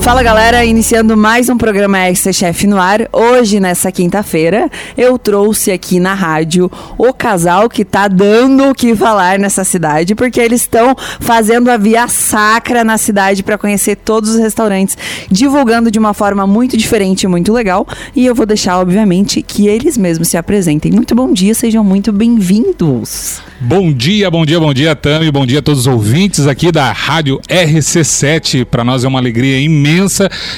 [0.00, 3.06] Fala galera, iniciando mais um programa Extra Chef no ar.
[3.12, 8.96] Hoje, nessa quinta-feira, eu trouxe aqui na rádio o casal que tá dando o que
[8.96, 14.30] falar nessa cidade, porque eles estão fazendo a via sacra na cidade para conhecer todos
[14.30, 14.96] os restaurantes,
[15.30, 17.86] divulgando de uma forma muito diferente e muito legal.
[18.16, 20.90] E eu vou deixar, obviamente, que eles mesmos se apresentem.
[20.90, 23.42] Muito bom dia, sejam muito bem-vindos.
[23.60, 25.30] Bom dia, bom dia, bom dia, Tami.
[25.30, 28.64] Bom dia a todos os ouvintes aqui da Rádio RC7.
[28.64, 29.89] Para nós é uma alegria imensa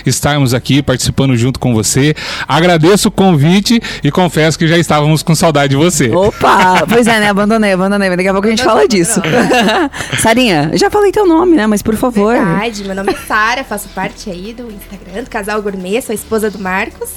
[0.04, 2.14] estarmos aqui participando junto com você.
[2.46, 6.10] Agradeço o convite e confesso que já estávamos com saudade de você.
[6.10, 6.82] Opa!
[6.92, 7.30] Pois é, né?
[7.30, 8.08] Abandonei, abandonei.
[8.08, 9.20] Mas daqui a pouco a gente fala disso.
[10.20, 11.66] Sarinha, já falei teu nome, né?
[11.66, 12.34] Mas por favor.
[12.34, 16.14] Verdade, meu nome é Sara, faço parte aí do Instagram do Casal Gourmet, sou a
[16.14, 17.10] esposa do Marcos.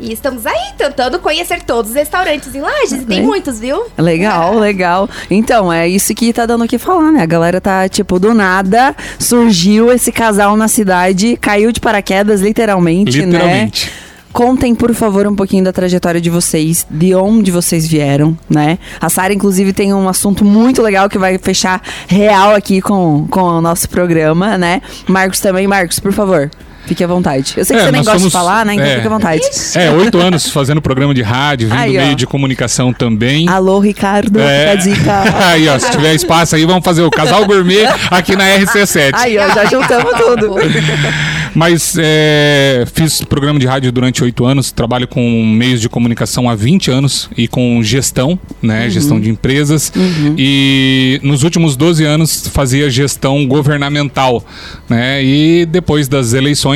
[0.00, 3.02] E estamos aí tentando conhecer todos os restaurantes em Lages.
[3.02, 3.84] E tem muitos, viu?
[3.96, 5.08] Legal, legal.
[5.30, 7.22] Então, é isso que tá dando o que falar, né?
[7.22, 13.18] A galera tá, tipo, do nada surgiu esse casal na cidade, caiu de paraquedas, literalmente,
[13.20, 13.26] né?
[13.26, 13.92] Literalmente.
[14.32, 18.78] Contem, por favor, um pouquinho da trajetória de vocês, de onde vocês vieram, né?
[18.98, 23.42] A Sara, inclusive, tem um assunto muito legal que vai fechar real aqui com, com
[23.42, 24.80] o nosso programa, né?
[25.06, 25.66] Marcos também.
[25.66, 26.50] Marcos, por favor,
[26.86, 27.54] fique à vontade.
[27.56, 28.74] Eu sei que É, você nem gosta de somos- falar, né?
[28.74, 28.94] Então é.
[28.96, 29.40] fique à vontade.
[29.74, 33.48] É, oito anos fazendo programa de rádio, vindo Aí, meio de comunicação também.
[33.48, 34.76] Alô, Ricardo, É.
[34.76, 35.22] dica.
[35.48, 39.10] aí, ó, se tiver espaço aí, vamos fazer o casal gourmet aqui na RC7.
[39.14, 40.54] Aí, ó, já juntamos tudo.
[41.54, 46.54] Mas é, fiz programa de rádio durante oito anos, trabalho com meios de comunicação há
[46.54, 48.88] 20 anos e com gestão, né?
[48.88, 49.92] Gestão de empresas.
[50.38, 54.42] E nos últimos 12 anos fazia gestão governamental,
[54.88, 55.22] né?
[55.22, 56.71] E depois das eleições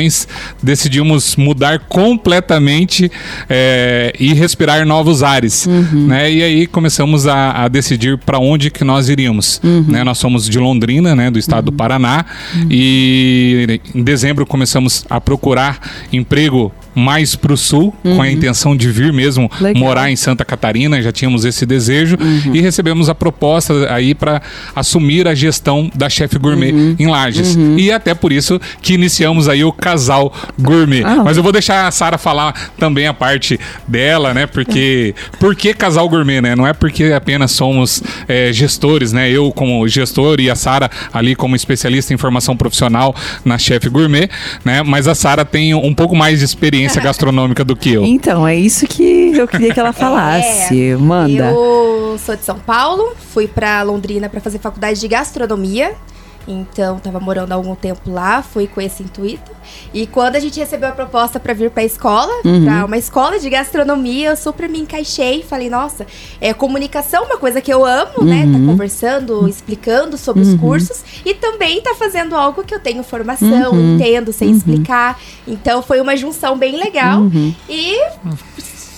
[0.61, 3.11] decidimos mudar completamente
[3.49, 6.31] é, e respirar novos ares, né?
[6.31, 10.03] E aí começamos a, a decidir para onde que nós iríamos, né?
[10.03, 11.29] Nós somos de Londrina, né?
[11.29, 12.25] Do estado do Paraná
[12.69, 15.79] e em dezembro começamos a procurar
[16.11, 19.83] emprego mais para o sul, com a intenção de vir mesmo Legal.
[19.83, 22.17] morar em Santa Catarina, já tínhamos esse desejo
[22.51, 24.41] e recebemos a proposta aí para
[24.75, 27.55] assumir a gestão da Chef Gourmet em Lages.
[27.77, 31.03] E até por isso que iniciamos aí o casal gourmet.
[31.03, 31.21] Ah.
[31.23, 34.47] Mas eu vou deixar a Sara falar também a parte dela, né?
[34.47, 36.55] Porque por que casal gourmet, né?
[36.55, 39.29] Não é porque apenas somos é, gestores, né?
[39.29, 43.15] Eu como gestor e a Sara ali como especialista em formação profissional
[43.45, 44.29] na Chef Gourmet,
[44.65, 44.81] né?
[44.81, 48.03] Mas a Sara tem um pouco mais de experiência gastronômica do que eu.
[48.03, 50.95] Então, é isso que eu queria que ela falasse.
[50.95, 51.51] Manda.
[51.51, 55.93] Eu sou de São Paulo, fui pra Londrina pra fazer faculdade de gastronomia.
[56.47, 59.51] Então, tava morando há algum tempo lá, fui com esse intuito.
[59.93, 62.63] E quando a gente recebeu a proposta pra vir pra escola, Uhum.
[62.63, 65.43] pra uma escola de gastronomia, eu super me encaixei.
[65.43, 66.07] Falei, nossa,
[66.39, 68.43] é comunicação, uma coisa que eu amo, né?
[68.45, 68.53] Uhum.
[68.53, 71.03] Tá conversando, explicando sobre os cursos.
[71.25, 73.95] E também tá fazendo algo que eu tenho formação, Uhum.
[73.95, 75.19] entendo, sei explicar.
[75.45, 77.19] Então, foi uma junção bem legal.
[77.21, 77.53] Uhum.
[77.69, 77.97] E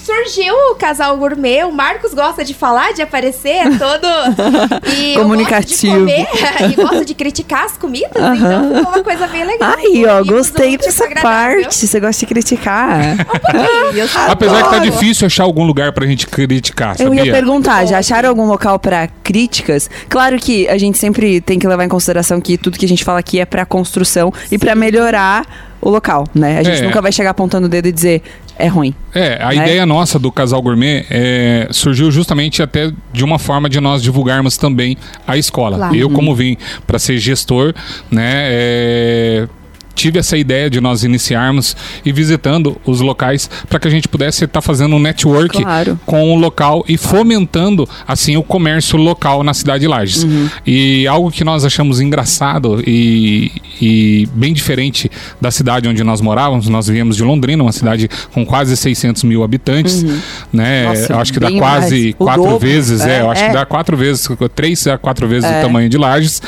[0.09, 1.64] surgiu o casal gourmet.
[1.66, 4.08] O Marcos gosta de falar, de aparecer, é todo
[4.97, 6.06] e eu Comunicativo.
[6.06, 9.75] gosto de comer e gosto de criticar as comidas, então ficou uma coisa bem legal.
[9.78, 11.88] Aí, ó, gostei dessa parte.
[11.88, 13.18] Você gosta de criticar.
[13.94, 17.25] Eu sou- Apesar que tá difícil achar algum lugar pra gente criticar, Eu sabia?
[17.25, 19.90] ia perguntar, já acharam algum local pra críticas?
[20.08, 23.03] Claro que a gente sempre tem que levar em consideração que tudo que a gente
[23.03, 25.46] fala aqui é pra construção e pra melhorar
[25.81, 26.59] o local, né?
[26.59, 26.84] A gente É.
[26.86, 28.22] nunca vai chegar apontando o dedo e dizer
[28.59, 28.94] é ruim.
[29.16, 29.56] É, a né?
[29.56, 34.58] ideia nossa do Casal Gourmet é, surgiu justamente até de uma forma de nós divulgarmos
[34.58, 35.78] também a escola.
[35.78, 35.96] Claro.
[35.96, 37.74] Eu, como vim para ser gestor,
[38.12, 39.48] né, é,
[39.96, 44.46] tive essa ideia de nós iniciarmos e visitando os locais para que a gente pudesse
[44.46, 46.00] estar fazendo um network Claro.
[46.06, 50.24] com o local e fomentando assim o comércio local na cidade de Lages.
[50.24, 50.50] Uhum.
[50.66, 53.52] E algo que nós achamos engraçado e,
[53.82, 58.46] e bem diferente da cidade onde nós morávamos, nós viemos de Londrina, uma cidade com
[58.46, 60.04] quase 600 mil habitantes,
[60.52, 60.84] né?
[60.84, 60.90] Uhum.
[60.90, 63.48] Nossa, eu acho que dá quase quatro dobro, vezes, é, é, eu acho é.
[63.48, 65.60] que dá quatro vezes, três a quatro vezes É.
[65.60, 66.42] o tamanho de Lages,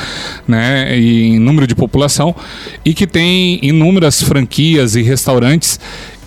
[0.46, 0.98] né?
[0.98, 2.34] E em número de população
[2.84, 5.78] e que tem inúmeras franquias e restaurantes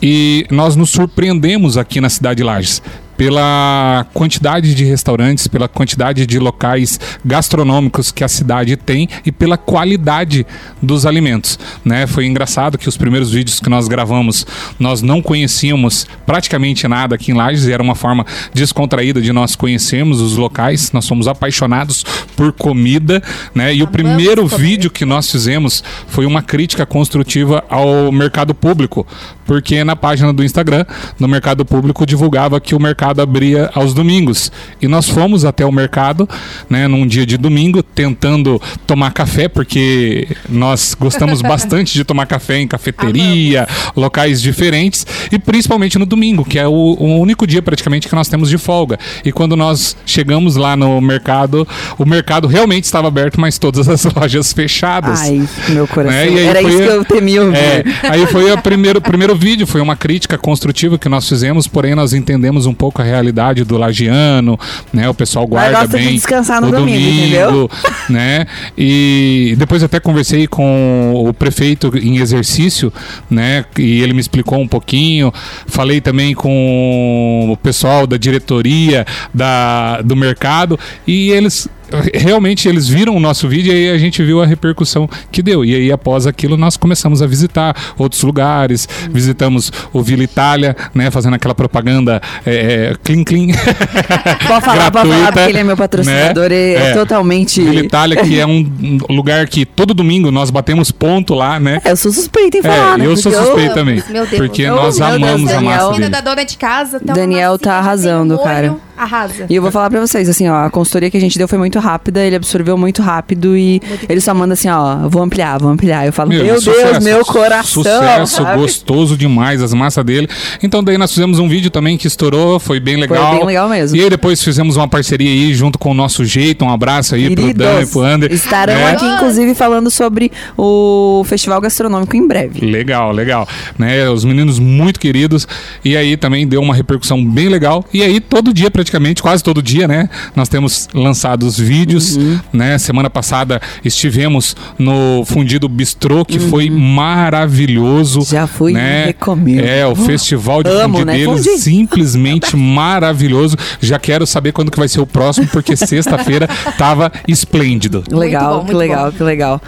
[0.02, 2.82] e nós nos surpreendemos aqui na cidade de Lages
[3.18, 9.58] pela quantidade de restaurantes, pela quantidade de locais gastronômicos que a cidade tem e pela
[9.58, 10.46] qualidade
[10.82, 12.08] dos alimentos, né?
[12.08, 14.46] Foi engraçado que os primeiros vídeos que nós gravamos,
[14.80, 19.56] nós não conhecíamos praticamente nada aqui em Lages, e era uma forma descontraída de nós
[19.56, 22.04] conhecermos os locais, nós somos apaixonados
[22.36, 23.22] por comida,
[23.54, 23.74] né?
[23.74, 24.62] E o primeiro comer.
[24.62, 29.06] vídeo que nós fizemos foi uma crítica construtiva ao mercado público,
[29.46, 30.86] porque na página do Instagram,
[31.20, 34.52] no mercado público, divulgava que o mercado abria aos domingos.
[34.82, 36.28] E nós fomos até o mercado,
[36.70, 42.60] né, num dia de domingo, tentando tomar café, porque nós gostamos bastante de tomar café
[42.60, 48.08] em cafeteria, locais diferentes, e principalmente no domingo, que é o, o único dia praticamente
[48.08, 48.98] que nós temos de folga.
[49.24, 51.68] E quando nós chegamos lá no mercado,
[51.98, 55.22] o mercado realmente estava aberto, mas todas as lojas fechadas.
[55.22, 56.18] Ai, meu coração.
[56.18, 56.30] Né?
[56.30, 57.58] E aí Era foi isso que eu temia ouvir.
[57.58, 61.96] É, aí foi o primeiro, primeiro vídeo, foi uma crítica construtiva que nós fizemos, porém
[61.96, 64.60] nós entendemos um pouco a realidade do lagiano,
[64.94, 65.10] né?
[65.10, 67.70] O pessoal guarda gosta de bem descansar no o domingo, entendeu?
[68.10, 68.46] né?
[68.78, 72.92] E depois até conversei com o prefeito em exercício,
[73.30, 73.66] né?
[73.78, 75.34] E ele me explicou um pouquinho.
[75.68, 81.68] Falei também com o pessoal da diretoria da, do mercado e eles
[82.14, 85.64] realmente eles viram o nosso vídeo e aí a gente viu a repercussão que deu.
[85.66, 91.10] E aí após aquilo nós começamos a visitar outros lugares, visitamos o Vila Itália, né,
[91.12, 93.48] fazendo aquela propaganda é, é, clean clean.
[94.48, 96.56] Pode falar, pode falar, gratuita, porque ele é meu patrocinador né?
[96.56, 96.94] e é, É.
[96.94, 97.62] totalmente.
[97.62, 101.82] Vila Itália, que é um lugar que todo domingo nós batemos ponto lá, né?
[101.84, 103.06] É, eu sou suspeita em É, falar, né?
[103.06, 104.04] eu sou Porque suspeito também.
[104.10, 104.38] Meu Deus.
[104.38, 106.10] Porque Eu- nós meu Deus, amamos a Daniel, massa dele.
[106.10, 107.00] da dona de casa.
[107.00, 108.76] Tá Daniel tá arrasando, cara.
[108.98, 109.46] Arrasa.
[109.50, 111.58] E eu vou falar pra vocês, assim, ó, a consultoria que a gente deu foi
[111.58, 115.70] muito rápida, ele absorveu muito rápido e ele só manda assim, ó, vou ampliar, vou
[115.70, 116.06] ampliar.
[116.06, 117.84] Eu falo, meu, Deus, sucesso, meu coração.
[117.84, 118.62] Sucesso, sabe?
[118.62, 120.28] gostoso demais as massas dele.
[120.62, 123.36] Então daí nós fizemos um vídeo também que estourou, foi bem legal.
[123.36, 123.98] bem legal mesmo.
[123.98, 127.36] E aí depois fizemos uma parceria aí junto com o nosso jeito, um abraço aí
[127.36, 128.32] pro Dan e Queridos, pro Ander.
[128.32, 128.92] estarão né?
[128.92, 132.66] aqui, inclusive, falando sobre o Festival Gastronômico em breve.
[132.66, 133.48] Legal, legal.
[133.78, 134.08] Né?
[134.10, 135.48] Os meninos muito queridos.
[135.84, 137.86] E aí também deu uma repercussão bem legal.
[137.94, 140.10] E aí, todo dia, praticamente, quase todo dia, né?
[140.36, 142.16] Nós temos lançado os vídeos.
[142.16, 142.40] Uhum.
[142.54, 142.78] Né?
[142.78, 148.20] Semana passada estivemos no Fundido Bistrô, que foi maravilhoso.
[148.20, 148.26] Uhum.
[148.26, 149.06] Já fui, né?
[149.06, 149.66] recomendo.
[149.66, 151.26] É, o festival de Amo, fundi né?
[151.26, 151.58] Fundi.
[151.58, 153.58] simplesmente maravilhoso.
[153.80, 156.48] Já quero saber quando que vai ser o próximo, porque sexta-feira
[156.78, 158.04] tava esplêndido.
[158.10, 159.62] Legal, bom, que muito legal, que legal.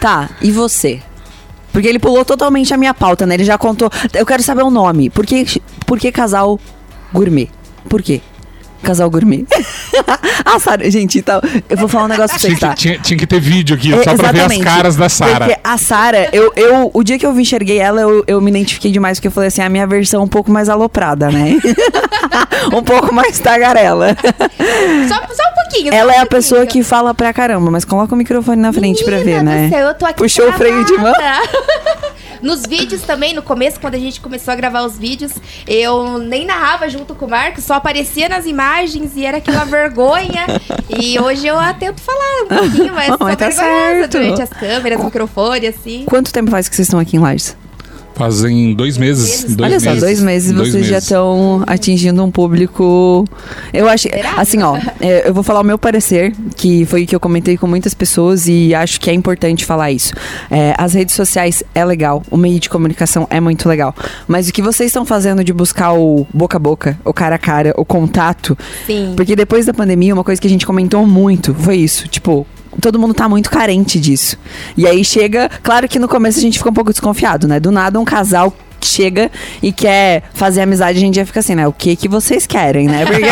[0.00, 1.00] Tá, e você?
[1.72, 3.34] Porque ele pulou totalmente a minha pauta, né?
[3.34, 3.90] Ele já contou.
[4.12, 5.10] Eu quero saber o nome.
[5.10, 6.60] Por que, por que casal
[7.12, 7.48] gourmet?
[7.88, 8.20] Por quê?
[8.84, 9.44] Casal gourmet.
[10.44, 12.74] ah, Sara, gente, então, eu vou falar um negócio pra vocês, que, tá?
[12.74, 15.46] tinha, tinha que ter vídeo aqui, É, só pra ver as caras da Sara.
[15.46, 18.90] Porque a Sara, eu, eu, o dia que eu enxerguei ela, eu, eu me identifiquei
[18.92, 21.58] demais, porque eu falei assim, a minha versão um pouco mais aloprada, né?
[22.72, 24.16] um pouco mais tagarela.
[25.08, 25.92] Só, só um pouquinho.
[25.92, 26.28] só ela um é a pouquinho.
[26.28, 29.68] pessoa que fala pra caramba, mas coloca o microfone na frente pra ver, Menina né?
[29.70, 31.12] céu, eu tô aqui Puxou o freio de mão?
[32.44, 35.32] Nos vídeos também, no começo, quando a gente começou a gravar os vídeos,
[35.66, 40.44] eu nem narrava junto com o Marcos, só aparecia nas imagens e era aquela vergonha.
[40.90, 44.10] E hoje eu tento falar um pouquinho, mas Não, sou tá vergonhosa certo.
[44.10, 46.04] durante as câmeras, microfone, assim.
[46.04, 47.56] Quanto tempo faz que vocês estão aqui em Lages?
[48.14, 49.44] Fazem dois meses.
[49.54, 50.00] Dois Olha só, meses.
[50.02, 51.04] dois meses Dois vocês já meses.
[51.04, 53.24] estão atingindo um público.
[53.72, 54.08] Eu acho.
[54.36, 57.56] Assim, ó, é, eu vou falar o meu parecer, que foi o que eu comentei
[57.56, 60.14] com muitas pessoas e acho que é importante falar isso.
[60.50, 63.94] É, as redes sociais é legal, o meio de comunicação é muito legal.
[64.28, 67.38] Mas o que vocês estão fazendo de buscar o boca a boca, o cara a
[67.38, 68.56] cara, o contato.
[68.86, 69.14] Sim.
[69.16, 72.06] Porque depois da pandemia, uma coisa que a gente comentou muito foi isso.
[72.08, 72.46] Tipo.
[72.80, 74.36] Todo mundo tá muito carente disso.
[74.76, 75.50] E aí chega.
[75.62, 77.60] Claro que no começo a gente fica um pouco desconfiado, né?
[77.60, 78.52] Do nada um casal
[78.86, 79.30] chega
[79.62, 81.66] e quer fazer amizade, a gente já fica assim, né?
[81.66, 83.04] O que que vocês querem, né?
[83.04, 83.24] Porque...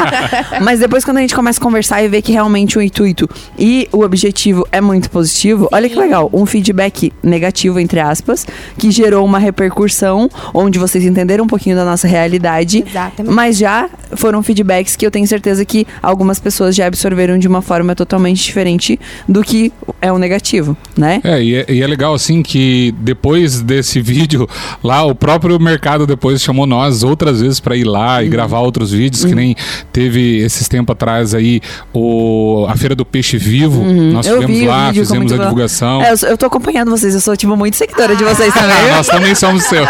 [0.62, 3.88] Mas depois quando a gente começa a conversar e vê que realmente o intuito e
[3.92, 8.46] o objetivo é muito positivo, olha que legal, um feedback negativo, entre aspas,
[8.78, 12.84] que gerou uma repercussão onde vocês entenderam um pouquinho da nossa realidade.
[12.86, 13.34] Exatamente.
[13.34, 17.62] Mas já foram feedbacks que eu tenho certeza que algumas pessoas já absorveram de uma
[17.62, 21.20] forma totalmente diferente do que é o negativo, né?
[21.24, 24.48] É e, é, e é legal assim que depois desse vídeo,
[24.84, 28.24] lá o próprio mercado depois chamou nós outras vezes para ir lá Uhum.
[28.24, 29.56] e gravar outros vídeos, que nem
[29.92, 31.60] teve esses tempos atrás aí
[31.92, 33.82] o, a Feira do Peixe Vivo.
[33.82, 34.32] Nós Uhum.
[34.34, 36.02] Eu tivemos vi o lá, fizemos a divulgação.
[36.02, 38.90] É, eu, eu tô acompanhando vocês, eu sou, tipo, muito seguidora de vocês Ah, também.
[38.94, 39.84] nós também somos seu.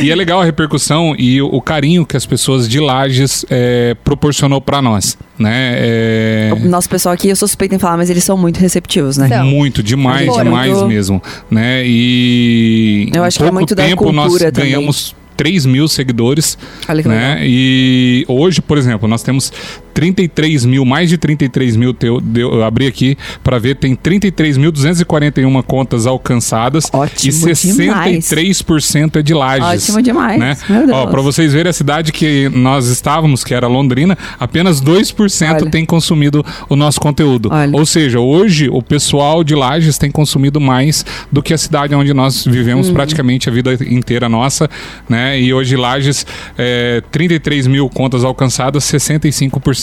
[0.00, 3.94] e é legal a repercussão e o, o carinho que as pessoas de Lages é,
[4.02, 5.74] proporcionou para nós, né?
[5.76, 9.16] É, O nosso pessoal aqui, eu sou suspeita em falar, mas eles são muito receptivos,
[9.16, 9.28] né?
[9.28, 9.44] São.
[9.46, 10.44] Muito, demais, Foram.
[10.44, 11.82] demais Muito- mesmo, né?
[11.84, 14.52] E Eu acho é pouco muito tempo nós também.
[14.52, 16.56] ganhamos 3 mil seguidores,
[16.88, 17.30] Olha que né?
[17.34, 17.44] legal.
[17.46, 19.52] E hoje, por exemplo, nós temos
[19.92, 25.62] 33 mil, mais de 33 mil, teu, deu, eu abri aqui para ver, tem 33.241
[25.62, 29.84] contas alcançadas Ótimo e 63% é de lajes.
[29.88, 30.38] Ótimo demais.
[30.38, 30.56] Né?
[30.92, 35.70] Ó, pra vocês verem a cidade que nós estávamos, que era Londrina, apenas 2% Olha.
[35.70, 37.48] tem consumido o nosso conteúdo.
[37.52, 37.76] Olha.
[37.76, 42.12] Ou seja, hoje o pessoal de Lages tem consumido mais do que a cidade onde
[42.14, 42.94] nós vivemos Uhum.
[42.94, 44.68] praticamente a vida inteira nossa,
[45.08, 45.38] né?
[45.40, 49.81] E hoje Lages, é, 33 mil contas alcançadas, 65%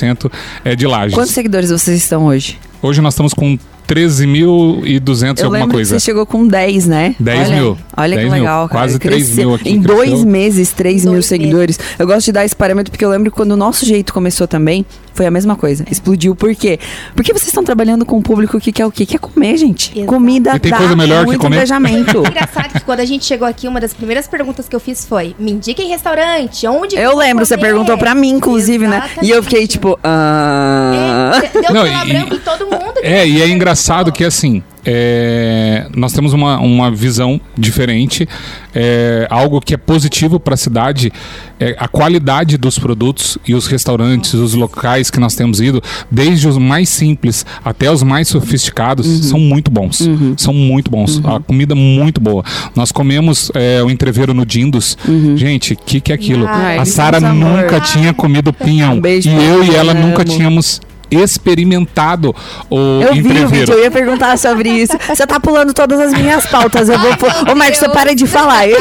[0.64, 1.14] é de.
[1.14, 2.58] Quantos seguidores vocês estão hoje?
[2.82, 3.58] Hoje nós estamos com
[3.88, 5.96] 13.200 e Eu alguma lembro coisa.
[5.96, 7.16] que você chegou com 10, né?
[7.20, 7.78] 10 olha, mil.
[7.98, 8.42] Olha 10 que mil.
[8.44, 8.80] legal, cara.
[8.82, 9.46] Quase 3 Cresceu.
[9.48, 9.96] mil aqui, Em cresceu.
[9.98, 11.80] dois meses, 3 mil Dois seguidores.
[11.98, 14.48] Eu gosto de dar esse parâmetro porque eu lembro que quando o nosso jeito começou
[14.48, 15.84] também, foi a mesma coisa.
[15.92, 16.36] Explodiu.
[16.36, 16.80] Por quê?
[17.16, 19.06] Porque vocês estão trabalhando com um público que quer o quê?
[19.08, 19.92] Quer comer, gente.
[19.94, 20.06] Exato.
[20.08, 21.56] Comida E tem dá coisa melhor que muito comer?
[21.58, 22.20] engajamento.
[22.30, 25.36] Engraçado que quando a gente chegou aqui, uma das primeiras perguntas que eu fiz foi:
[25.40, 29.10] me indiquem restaurante, onde que Eu lembro, você comer?" perguntou pra mim, inclusive, né?
[29.22, 29.72] E eu fiquei Exatamente.
[29.72, 31.42] tipo, ah.
[31.44, 33.00] É, deu Não, e- branca em todo mundo.
[33.02, 38.28] que É, e é engraçado que assim, é, nós temos uma, uma visão diferente,
[38.74, 41.12] é, algo que é positivo para a cidade,
[41.60, 46.48] é a qualidade dos produtos e os restaurantes, os locais que nós temos ido, desde
[46.48, 50.08] os mais simples até os mais sofisticados, são muito bons.
[50.38, 51.22] São muito bons.
[51.26, 52.44] A comida muito boa.
[52.76, 54.98] Nós comemos é, o entreveiro no Dindos.
[55.36, 56.48] Gente, o que, que é aquilo?
[56.48, 58.94] Ai, a eles Sara nunca tinha comido pinhão.
[58.94, 60.08] Um beijo e eu e ela amo.
[60.08, 62.36] nunca tínhamos experimentado
[62.70, 63.72] o Eu vi o vídeo, entreveiro.
[63.74, 64.94] eu ia perguntar sobre isso.
[65.08, 66.90] Você tá pulando todas as minhas pautas.
[66.90, 67.12] Eu vou.
[67.12, 68.66] Ai, Ô, Marcos, você para de falar.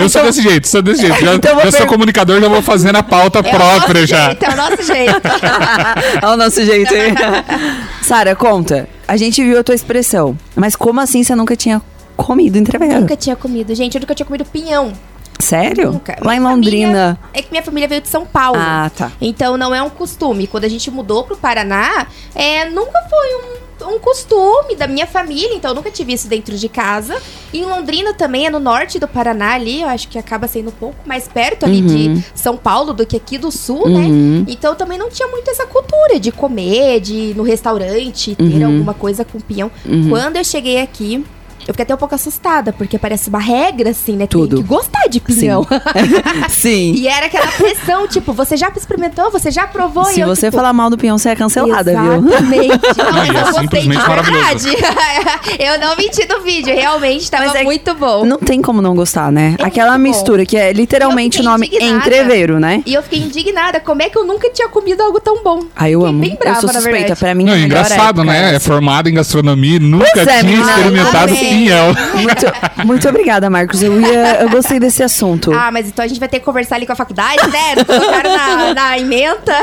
[0.00, 1.24] Eu sou desse jeito, sou desse jeito.
[1.24, 4.26] Já, Então eu sou comunicador, já vou fazendo a pauta É própria já.
[4.26, 5.20] Jeito, é o nosso jeito.
[6.22, 7.12] Olha o nosso jeito aí.
[8.02, 8.88] Sara, conta.
[9.06, 10.38] A gente viu a tua expressão.
[10.56, 11.82] Mas como assim você nunca tinha
[12.16, 13.00] comido entreveiro?
[13.00, 13.74] nunca tinha comido.
[13.74, 14.92] Gente, eu nunca tinha comido pinhão.
[15.40, 15.92] Sério?
[15.92, 16.16] Nunca.
[16.22, 17.18] Lá em Londrina.
[17.18, 18.58] família- é que minha família veio de São Paulo.
[18.60, 19.10] Ah, tá.
[19.20, 20.46] Então não é um costume.
[20.46, 25.54] Quando a gente mudou pro Paraná, é, nunca foi um, um costume da minha família.
[25.54, 27.20] Então eu nunca tive isso dentro de casa.
[27.52, 29.80] E em Londrina também, é no norte do Paraná ali.
[29.82, 33.16] Eu acho que acaba sendo um pouco mais perto ali de São Paulo do que
[33.16, 34.42] aqui do sul, Uhum.
[34.42, 34.44] né?
[34.48, 38.66] Então também não tinha muito essa cultura de comer, de ir no restaurante, ter Uhum.
[38.66, 39.70] alguma coisa com pinhão.
[40.08, 41.24] Quando eu cheguei aqui.
[41.70, 44.26] Eu fiquei até um pouco assustada, porque parece uma regra, assim, né?
[44.26, 44.56] Tudo.
[44.56, 45.64] Tem que gostar de pinhão.
[46.50, 46.94] Sim.
[46.96, 49.30] E era aquela pressão, tipo, você já experimentou?
[49.30, 50.04] Você já provou?
[50.06, 52.26] Se E eu, você tipo, falar mal do peão, você é cancelada, viu?
[52.28, 52.70] Exatamente.
[52.98, 54.68] Não, é eu gostei de verdade.
[55.60, 58.24] eu não menti no vídeo, realmente tava é- muito bom.
[58.24, 59.54] Não tem como não gostar, né?
[59.58, 59.98] É Aquela bom.
[59.98, 61.96] mistura que é literalmente o nome indignada.
[61.98, 62.82] entreveiro, né?
[62.84, 65.64] E eu fiquei indignada, como é que eu nunca tinha comido algo tão bom?
[65.76, 66.20] Aí eu Fiquei amo.
[66.20, 67.14] bem brava, eu sou suspeita.
[67.14, 68.52] Pra mim, Não, a é engraçado, época né?
[68.52, 68.66] É essa.
[68.68, 71.36] formado em gastronomia, nunca Pois é, tinha menina, experimentado amei.
[71.64, 71.94] Pinhão.
[72.20, 73.82] Muito, muito obrigada, Marcos.
[73.82, 75.52] Eu, ia, eu gostei desse assunto.
[75.52, 77.74] Ah, mas então a gente vai ter que conversar ali com a faculdade, né?
[77.76, 79.54] Não Colocaram na, na emenda.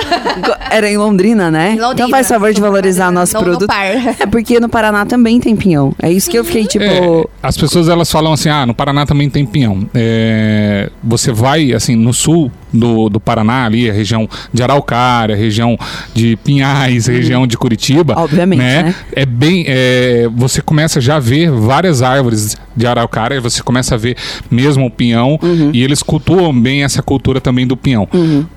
[0.70, 1.70] Era em Londrina, né?
[1.72, 1.94] Em Londrina.
[1.94, 3.68] Então faz favor de valorizar nosso No- no produto.
[3.68, 3.86] par.
[4.20, 5.94] É porque no Paraná também tem pinhão.
[6.02, 6.84] É isso que eu fiquei tipo.
[6.86, 9.88] É, as pessoas elas falam assim, ah, no Paraná também tem pinhão.
[9.94, 15.38] É, você vai, assim, no sul do, do Paraná, ali, a região de Araucária, a
[15.38, 15.78] região
[16.14, 18.14] de Pinhais, a região de Curitiba.
[18.18, 18.96] Obviamente, né?
[19.14, 19.66] É bem.
[19.68, 24.16] é, você começa já a ver várias árvores de Araucária, você começa a ver
[24.52, 25.72] mesmo o pinhão, Uhum.
[25.74, 28.08] e eles cultuam bem essa cultura também do pinhão.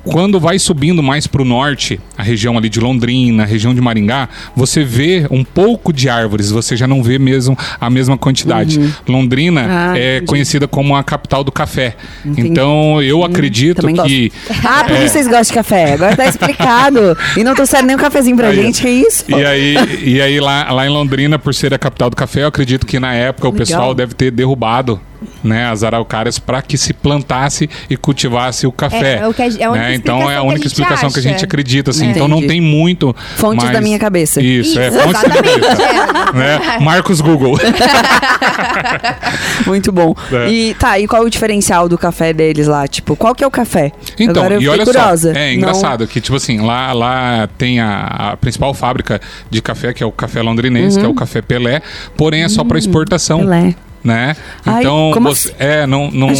[0.04, 3.80] Quando vai subindo mais para o norte, a região ali de Londrina, a região de
[3.80, 8.78] Maringá, você vê um pouco de árvores, você já não vê mesmo a mesma quantidade.
[9.08, 10.26] Londrina Ah, é entendi.
[10.26, 11.96] conhecida como a capital do café.
[12.24, 12.48] Entendi.
[12.48, 14.09] Então eu acredito gosto.
[14.10, 14.32] Que
[14.64, 15.04] Ah, por É.
[15.04, 15.92] isso vocês gostam de café.
[15.94, 17.16] Agora tá explicado.
[17.36, 19.24] E não trouxeram nem um cafezinho pra Aí, gente, que isso?
[19.28, 22.48] E aí, e aí lá, lá em Londrina, por ser a capital do café, eu
[22.48, 25.00] acredito que na época o pessoal deve ter derrubado
[25.42, 29.16] né, as araucárias para que se plantasse e cultivasse o café.
[29.16, 29.94] É, é o que a- é a única né?
[29.94, 31.44] Então é a explicação que única a explicação que a gente acha.
[31.44, 31.90] acredita.
[31.90, 32.06] Assim.
[32.06, 32.10] É.
[32.10, 33.14] Então não tem muito.
[33.36, 34.40] Fontes mas- da minha cabeça.
[34.42, 35.82] Isso, é Isso, fontes da cabeça.
[35.82, 36.32] é.
[36.36, 36.78] né?
[36.80, 37.58] Marcos Google.
[39.66, 40.14] Muito bom.
[40.32, 40.48] É.
[40.50, 42.86] E tá, e qual o diferencial do café deles lá?
[42.86, 43.92] Tipo, qual que é o café?
[44.18, 45.32] Então, Agora eu e olha curiosa.
[45.32, 49.60] só, é Não- engraçado que, tipo assim, lá, lá tem a, a principal fábrica de
[49.62, 51.82] café, que é o café londrinense, que é o café Pelé,
[52.16, 53.40] porém é só para exportação.
[53.40, 53.44] Uhum.
[53.46, 53.74] Pelé.
[54.02, 54.34] Né?
[54.64, 55.56] Ai, Então, como você, assim?
[55.58, 56.30] é, não, não,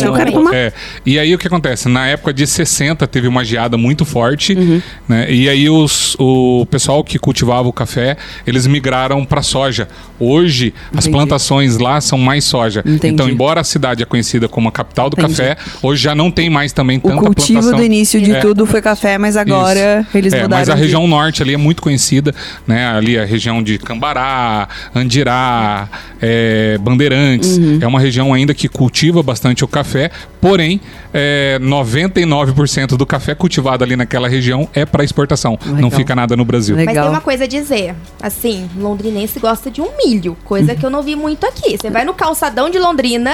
[0.51, 0.73] é.
[1.05, 1.91] E aí o que acontece?
[1.91, 4.81] Na época de 60 teve uma geada muito forte, Uhum.
[5.07, 5.31] né?
[5.31, 9.89] E aí os, o pessoal que cultivava o café, eles migraram para soja.
[10.19, 11.11] Hoje as Entendi.
[11.11, 12.81] plantações lá são mais soja.
[12.81, 13.09] Entendi.
[13.13, 15.37] Então, embora a cidade é conhecida como a capital do Entendi.
[15.37, 17.79] café, hoje já não tem mais também O tanta cultivo plantação.
[17.79, 18.41] do início de É.
[18.41, 20.61] tudo foi café, mas agora eles É, mudaram.
[20.61, 22.35] mas a de- região norte ali é muito conhecida,
[22.67, 22.87] né?
[22.89, 25.89] Ali a região de Cambará, Andirá,
[26.23, 30.81] é, Bandeirantes, mas é uma região ainda que cultiva bastante o café, porém,
[31.13, 35.59] é, 99% do café cultivado ali naquela região é para exportação.
[35.65, 35.91] Não Legal.
[35.91, 36.77] fica nada no Brasil.
[36.77, 36.95] Legal.
[36.95, 37.95] Mas tem uma coisa a dizer.
[38.23, 41.77] Assim, londrinense gosta de um milho, coisa que eu não vi muito aqui.
[41.77, 43.33] Você vai no calçadão de Londrina,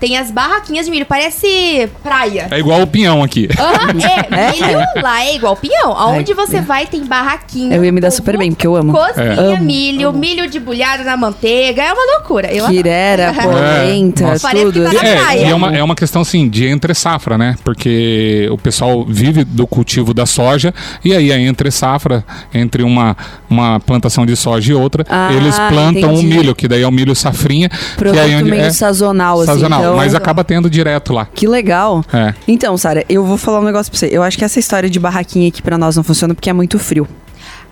[0.00, 2.48] tem as barraquinhas de milho, parece praia.
[2.50, 3.48] É igual o pinhão aqui.
[3.58, 4.52] Aham, é, É?
[4.52, 5.92] milho lá é igual pinhão.
[5.92, 6.60] Aonde Ai, você é.
[6.60, 7.74] vai tem barraquinha.
[7.76, 8.92] Eu ia me dar super bem, porque eu amo.
[8.92, 12.52] Cozinha Amo, milho, milho de bulhado na manteiga, é uma loucura.
[12.52, 12.66] Eu.
[12.68, 14.40] Quirera, polenta, nossa.
[14.48, 14.80] Parece tudo.
[14.80, 15.40] que tá na É, praia.
[15.40, 17.56] e é uma, é uma questão assim de entre safra, né?
[17.64, 20.72] Porque o pessoal vive do cultivo da soja
[21.04, 23.16] e aí a entre safra, entre uma,
[23.48, 26.26] uma plantação de soja e outra, Ah, eles plantam o entendi.
[26.26, 27.70] milho, que daí é o milho safrinha.
[27.96, 29.46] Produto que aí meio é sazonal, assim.
[29.46, 31.26] sazonal, então- mas acaba tendo direto lá.
[31.34, 32.04] Que legal.
[32.12, 32.34] É.
[32.46, 34.08] Então, Sara, eu vou falar um negócio pra você.
[34.10, 36.78] Eu acho que essa história de barraquinha aqui pra nós não funciona porque é muito
[36.78, 37.06] frio.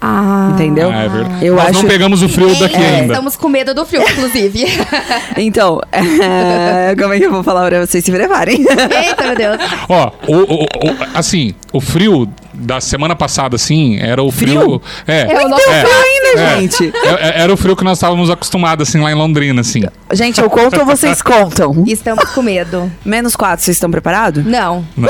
[0.01, 0.51] Ah.
[0.53, 0.91] Entendeu?
[0.91, 1.45] Ah, é verdade.
[1.47, 3.13] Eu Nós acho- não pegamos o frio daqui É, ainda.
[3.15, 4.65] Estamos com medo do frio, inclusive.
[5.39, 8.61] Então, é, como é que eu vou falar pra vocês se preparem?
[8.67, 9.57] Eita, meu Deus.
[9.89, 14.61] Ó, o, o- o- assim, o frio da semana passada, assim, era o frio.
[14.61, 14.83] Frio?
[15.07, 15.33] É.
[15.33, 16.61] É o nosso é, frio ainda, é.
[16.61, 16.93] gente.
[17.05, 19.85] É- é- Era o frio que nós estávamos acostumados, assim, lá em Londrina, assim.
[20.13, 21.85] Gente, eu conto ou vocês contam?
[21.87, 22.91] Estamos com medo.
[23.05, 24.45] Menos quatro, vocês estão preparados?
[24.45, 24.87] Não.
[24.97, 25.09] Não,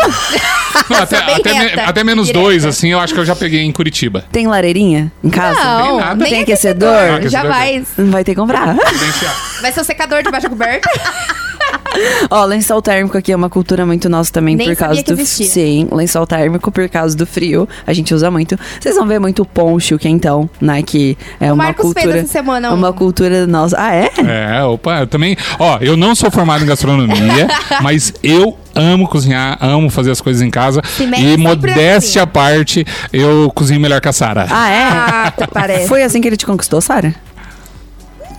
[1.02, 2.44] até, bem até, me- até menos direta.
[2.44, 4.24] dois, assim, eu acho que eu já peguei em Curitiba.
[4.32, 5.58] Tem lareirinha em casa?
[5.62, 6.14] Não, nada.
[6.16, 6.88] nem Tem aquecedor.
[6.88, 7.16] aquecedor?
[7.18, 7.30] Aquecedor.
[7.30, 7.88] Jamais.
[7.98, 8.74] Não vai ter que comprar.
[9.60, 10.88] Vai ser o secador debaixo da coberta.
[12.30, 15.14] Ó, lençol térmico aqui é uma cultura muito nossa também Nem por causa sabia que
[15.14, 15.46] do existia.
[15.46, 17.68] Sim, lençol térmico por causa do frio.
[17.86, 18.58] A gente usa muito.
[18.80, 20.82] Vocês vão ver muito poncho, quentão, né?
[20.82, 22.18] Que é O uma Marcos fez cultura.
[22.18, 22.74] essa semana um.
[22.74, 23.76] Uma cultura nossa.
[23.78, 24.10] Ah, é?
[24.18, 25.36] É, opa, eu também.
[25.58, 27.48] Ó, eu não sou formado em gastronomia,
[27.82, 30.82] mas eu amo cozinhar, amo fazer as coisas em casa.
[31.00, 34.46] E na modéstia à parte, eu cozinho melhor que a Sara.
[34.50, 34.82] Ah, é?
[34.82, 35.88] Ah, tá, parece.
[35.88, 37.14] Foi assim que ele te conquistou, Sara?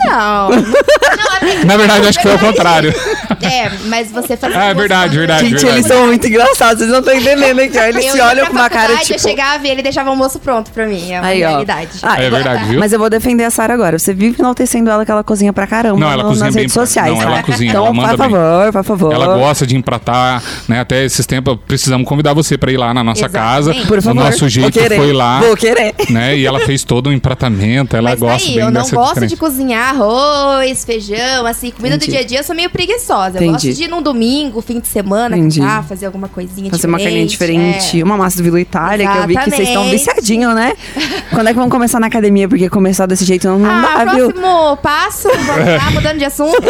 [0.10, 0.50] Não.
[1.66, 2.94] Na verdade, acho que foi o contrário.
[3.42, 4.60] É, mas você fazia.
[4.60, 5.50] Ah, é verdade, verdade.
[5.50, 7.78] Gente, eles são muito engraçados, vocês não estão entendendo aqui.
[7.78, 9.14] Eles Eu se olham pra com uma cara tipo.
[9.14, 11.12] Eu chegava e ele deixava o almoço pronto pra mim.
[11.12, 11.90] É uma Aí, realidade.
[12.04, 12.80] Ah, É verdade, viu?
[12.80, 14.00] Mas eu vou defender a Sara agora.
[14.00, 16.64] Você vive enaltecendo ela que ela cozinha pra caramba Não, ela no- cozinha nas bem
[16.64, 17.14] redes pra- sociais.
[17.14, 17.44] não, ela tá?
[17.44, 18.30] cozinha, então, ela manda por bem.
[18.32, 19.14] favor, por favor.
[19.14, 20.80] Ela gosta de empratar, né?
[20.80, 23.50] Até esses tempos precisamos convidar você para ir lá na nossa Exatamente.
[23.50, 23.74] casa.
[23.88, 24.24] Por o favor.
[24.24, 25.94] nosso Vou jeito foi lá, Vou querer.
[26.10, 26.36] né?
[26.38, 27.96] E ela fez todo um empratamento.
[27.96, 32.12] Ela Mas gosta aí, bem eu não gosto de cozinhar arroz, feijão, assim, comida Entendi.
[32.12, 33.38] do dia a dia, eu sou meio preguiçosa.
[33.38, 33.52] Eu Entendi.
[33.68, 35.62] gosto de ir num domingo, fim de semana, Entendi.
[35.62, 38.04] ah, fazer alguma coisinha Fazer uma carninha diferente, é.
[38.04, 39.98] uma massa do Vila Itália, que eu vi que vocês estão Exatamente.
[40.06, 40.74] viciadinhos, né?
[41.32, 42.48] Quando é que vão começar na academia?
[42.48, 44.32] Porque começar desse jeito não, não Ah, dá, viu?
[44.32, 46.58] próximo passo, vamos lá, mudando de assunto.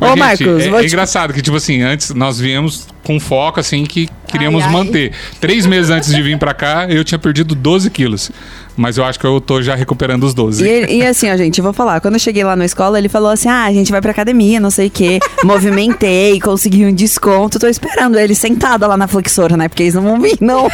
[0.00, 2.86] Ô, Mas, Marcos, gente, é, vou é te- engraçado que, tipo assim, antes nós viemos
[3.04, 4.72] com foco, assim, que queríamos Ai, ai.
[4.72, 5.12] manter.
[5.40, 8.30] Três meses antes de vir pra cá, eu tinha perdido 12 quilos.
[8.76, 10.64] Mas eu acho que eu tô já recuperando os 12.
[10.66, 12.00] E, e assim, ó, gente, eu vou falar.
[12.00, 14.58] Quando eu cheguei lá na escola, ele falou assim: ah, a gente vai pra academia,
[14.58, 15.20] não sei o quê.
[15.44, 17.58] Movimentei, consegui um desconto.
[17.58, 19.68] Tô esperando ele sentada lá na flexora, né?
[19.68, 20.68] Porque eles não vão vir, não.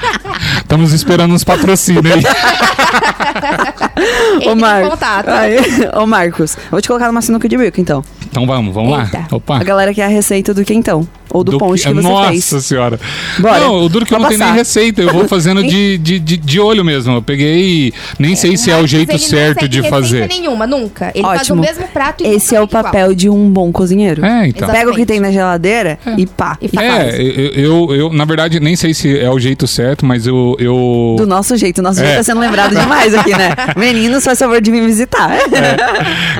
[0.56, 2.22] Estamos esperando uns patrocínios aí.
[4.40, 4.90] Em Marcos.
[4.90, 5.28] contato.
[5.28, 5.58] Aí,
[5.94, 8.02] ô, Marcos, vou te colocar numa sinuca de bico, então.
[8.26, 9.04] Então vamos, vamos lá.
[9.04, 9.26] Eita.
[9.30, 9.58] Opa.
[9.58, 11.06] A galera quer a receita do quentão.
[11.34, 12.44] Ou do, ponche que, você Nossa fez.
[12.64, 13.00] senhora.
[13.40, 13.58] Bora.
[13.58, 15.02] Não, o duro que eu não tenho nem receita.
[15.02, 17.12] Eu vou fazendo de, de, de, de olho mesmo.
[17.16, 17.92] Eu peguei.
[18.20, 20.28] Nem sei se é o jeito certo de receita fazer.
[20.28, 21.10] nenhuma, nunca.
[21.12, 21.60] Ele faz o Ótimo.
[21.60, 22.92] mesmo prato e Esse é o fica igual.
[22.92, 24.24] papel de um bom cozinheiro.
[24.24, 24.68] É, então.
[24.68, 24.78] Exato.
[24.78, 26.56] Pega o que tem na geladeira e pá.
[26.62, 26.88] E faz.
[26.88, 30.54] É, eu, eu, eu, na verdade, nem sei se é o jeito certo, mas eu.
[30.60, 31.16] eu...
[31.18, 31.78] Do nosso jeito.
[31.78, 32.04] O nosso É.
[32.04, 33.50] jeito tá sendo lembrado demais aqui, né?
[33.76, 35.30] Meninos, faz favor de me visitar.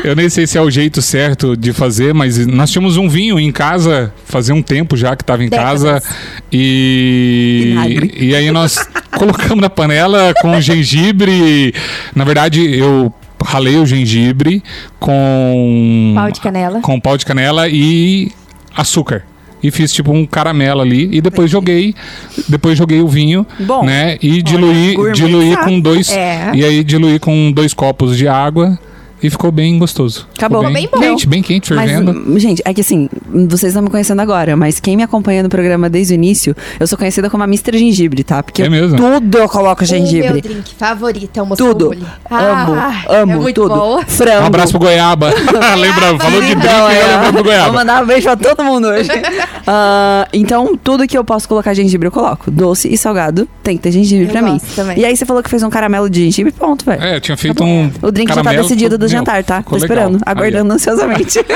[0.05, 3.41] Eu nem sei se é o jeito certo de fazer, mas nós tínhamos um vinho
[3.41, 5.83] em casa fazia um tempo já que estava em Décadas.
[5.83, 6.03] casa
[6.53, 7.75] e
[8.19, 11.75] e aí nós colocamos na panela com gengibre.
[12.15, 13.13] Na verdade, eu
[13.45, 14.63] ralei o gengibre
[14.99, 16.81] com Pau de canela.
[16.81, 18.31] com pau de canela e
[18.77, 19.23] açúcar.
[19.63, 21.95] E fiz tipo um caramelo ali e depois joguei,
[22.49, 23.83] depois joguei o vinho, Bom.
[23.83, 24.19] né?
[24.21, 26.51] E diluí, gourmet diluí com dois É.
[26.55, 28.79] e aí diluí com dois copos de água
[29.25, 30.29] e ficou bem gostoso.
[30.37, 30.61] Acabou.
[30.61, 30.99] Ficou Bem bom.
[31.01, 32.13] Quente, bem quente, Mas, fervendo.
[32.13, 33.09] hum, gente, é que assim,
[33.49, 36.87] vocês estão me conhecendo agora, mas quem me acompanha no programa desde o início, eu
[36.87, 37.79] sou conhecida como a Mr.
[37.79, 38.43] Gengibre, tá?
[38.43, 38.97] Porque É mesmo?
[38.97, 40.41] tudo eu coloco O meu gengibre.
[40.41, 41.87] drink favorito é o Tudo.
[41.91, 42.07] moscovole.
[42.31, 43.75] amo, Ah, amo é muito tudo.
[43.75, 44.03] bom.
[44.07, 44.43] Frango.
[44.43, 45.31] Um abraço pro Goiaba.
[45.79, 47.73] Lembra, falou de drink, Então, eu é, lembro pro Vou Goiaba.
[47.73, 49.09] mandar um beijo pra todo mundo hoje.
[49.67, 52.51] Ah, então, tudo que eu posso colocar gengibre, eu coloco.
[52.51, 54.61] Doce e salgado, tem que ter gengibre Eu pra mim.
[54.77, 54.99] também.
[54.99, 57.03] E aí você falou que fez um caramelo de gengibre, pronto, velho.
[57.03, 59.57] É, eu tinha feito um O drink já tá decidido do jantar, tá?
[59.57, 59.97] Tô ficou legal.
[59.97, 60.31] esperando, Aí, ó.
[60.31, 61.39] aguardando ansiosamente.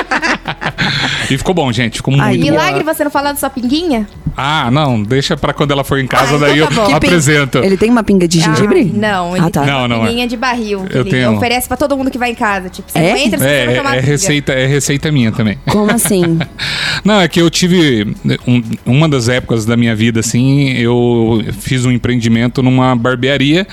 [1.30, 1.96] E ficou bom, gente.
[1.96, 2.44] Ficou muito Aí, bom.
[2.44, 4.08] Milagre você não falar da sua pinguinha?
[4.34, 7.58] Ah, não, deixa pra quando ela for em casa, Ah, daí então tá eu apresento.
[7.58, 8.90] Ele tem uma pinga de gengibre?
[8.94, 9.62] Ah, não, ele Ah, tá.
[9.62, 9.98] tem Não, não é.
[9.98, 10.84] uma pinguinha de barril.
[10.84, 11.32] que Eu ele tenho.
[11.36, 12.70] oferece pra todo mundo que vai em casa.
[12.70, 13.10] Tipo, você É?
[13.12, 15.58] não entra, você É, vai tomar é, é receita, é receita minha também.
[15.68, 16.38] Como assim?
[17.04, 18.14] Não, é que eu tive
[18.46, 23.66] um- uma das épocas da minha vida assim, eu fiz um empreendimento numa barbearia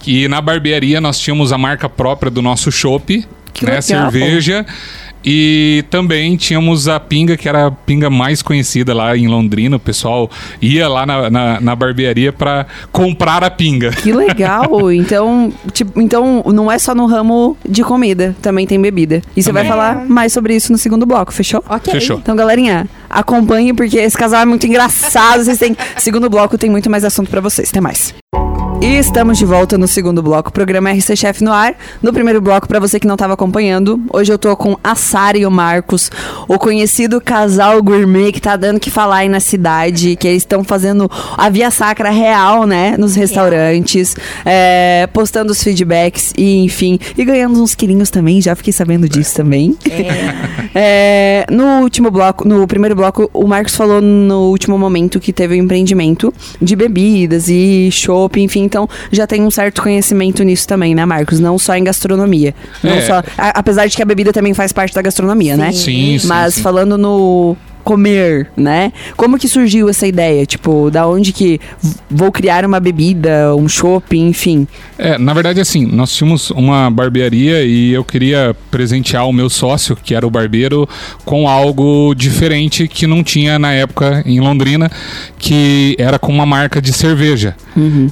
[0.00, 3.82] que na barbearia nós tínhamos a marca própria do nosso chopp, Que né, legal.
[3.82, 4.66] cerveja.
[5.22, 9.76] E também tínhamos a pinga, que era a pinga mais conhecida lá em Londrina.
[9.76, 10.30] O pessoal
[10.62, 13.90] ia lá na, na, na barbearia para comprar a pinga.
[13.90, 14.70] Que legal.
[14.90, 19.20] Então, tipo, então não é só no ramo de comida, também tem bebida.
[19.36, 21.62] E você vai falar mais sobre isso no segundo bloco, fechou?
[21.68, 21.92] Ok.
[21.92, 22.18] Fechou.
[22.18, 25.44] Então, galerinha, acompanhe porque esse casal é muito engraçado.
[25.44, 27.70] Vocês têm segundo bloco tem muito mais assunto pra vocês.
[27.70, 28.14] Tem mais.
[28.82, 31.74] E estamos de volta no segundo bloco, programa RC Chef no ar.
[32.02, 35.36] No primeiro bloco, pra você que não estava acompanhando, hoje eu tô com a Sara
[35.36, 36.10] e o Marcos,
[36.48, 40.64] o conhecido casal gourmet que tá dando que falar aí na cidade, que eles estão
[40.64, 44.16] fazendo a via sacra real, né, nos restaurantes,
[44.46, 49.34] é, postando os feedbacks e enfim, e ganhando uns quilinhos também, já fiquei sabendo disso
[49.34, 49.76] também.
[50.74, 55.54] É, no último bloco, no primeiro bloco, o Marcos falou no último momento que teve
[55.60, 60.94] um empreendimento de bebidas e chopp, enfim, então já tem um certo conhecimento nisso também,
[60.94, 61.40] né, Marcos?
[61.40, 62.54] Não só em gastronomia.
[62.82, 63.00] Não É.
[63.02, 65.72] só, a- apesar de que a bebida também faz parte da gastronomia, né?
[65.72, 66.62] Sim, sim, Mas sim.
[66.62, 67.56] falando no
[67.90, 68.92] comer, né?
[69.16, 70.46] Como que surgiu essa ideia?
[70.46, 71.60] Tipo, da onde que
[72.08, 74.68] vou criar uma bebida, um shopping, enfim.
[74.96, 79.96] É, na verdade, assim, nós tínhamos uma barbearia e eu queria presentear o meu sócio,
[79.96, 80.88] que era o barbeiro,
[81.24, 84.88] com algo diferente que não tinha na época em Londrina,
[85.36, 87.56] que era com uma marca de cerveja.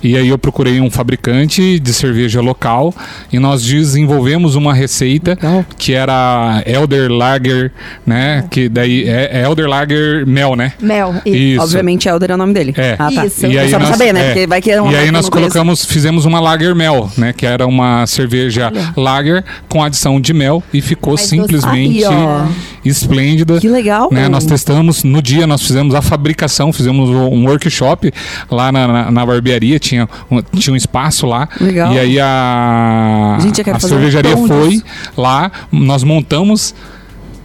[0.03, 2.93] E aí eu procurei um fabricante de cerveja local
[3.33, 5.65] e nós desenvolvemos uma receita Legal.
[5.77, 7.71] que era Elder Lager,
[8.05, 8.45] né?
[8.51, 10.73] Que daí é, é Elder Lager Mel, né?
[10.81, 11.15] Mel.
[11.25, 11.37] Isso.
[11.37, 11.63] Isso.
[11.63, 12.75] Obviamente, Elder é o nome dele.
[12.77, 12.97] É.
[12.99, 13.27] Ah, tá.
[13.27, 13.47] Isso.
[13.47, 14.21] E aí só pra nós, saber, né?
[14.21, 14.27] é.
[14.29, 15.51] Porque vai que é uma E marca aí que eu nós não conheço.
[15.53, 17.33] colocamos, fizemos uma Lager Mel, né?
[17.33, 22.07] Que era uma cerveja Lager com adição de mel e ficou Mais simplesmente doce.
[22.07, 22.47] Aí, ó.
[22.85, 23.61] esplêndida.
[23.61, 24.09] Que legal.
[24.11, 28.13] Né, nós testamos, no dia nós fizemos a fabricação, fizemos um workshop
[28.51, 31.49] lá na, na, na barbearia, tinha um, tinha um espaço lá.
[31.61, 31.93] Legal.
[31.93, 34.85] E aí a, Gente, eu quero a fazer um cervejaria pão foi disso.
[35.17, 36.75] lá, nós montamos,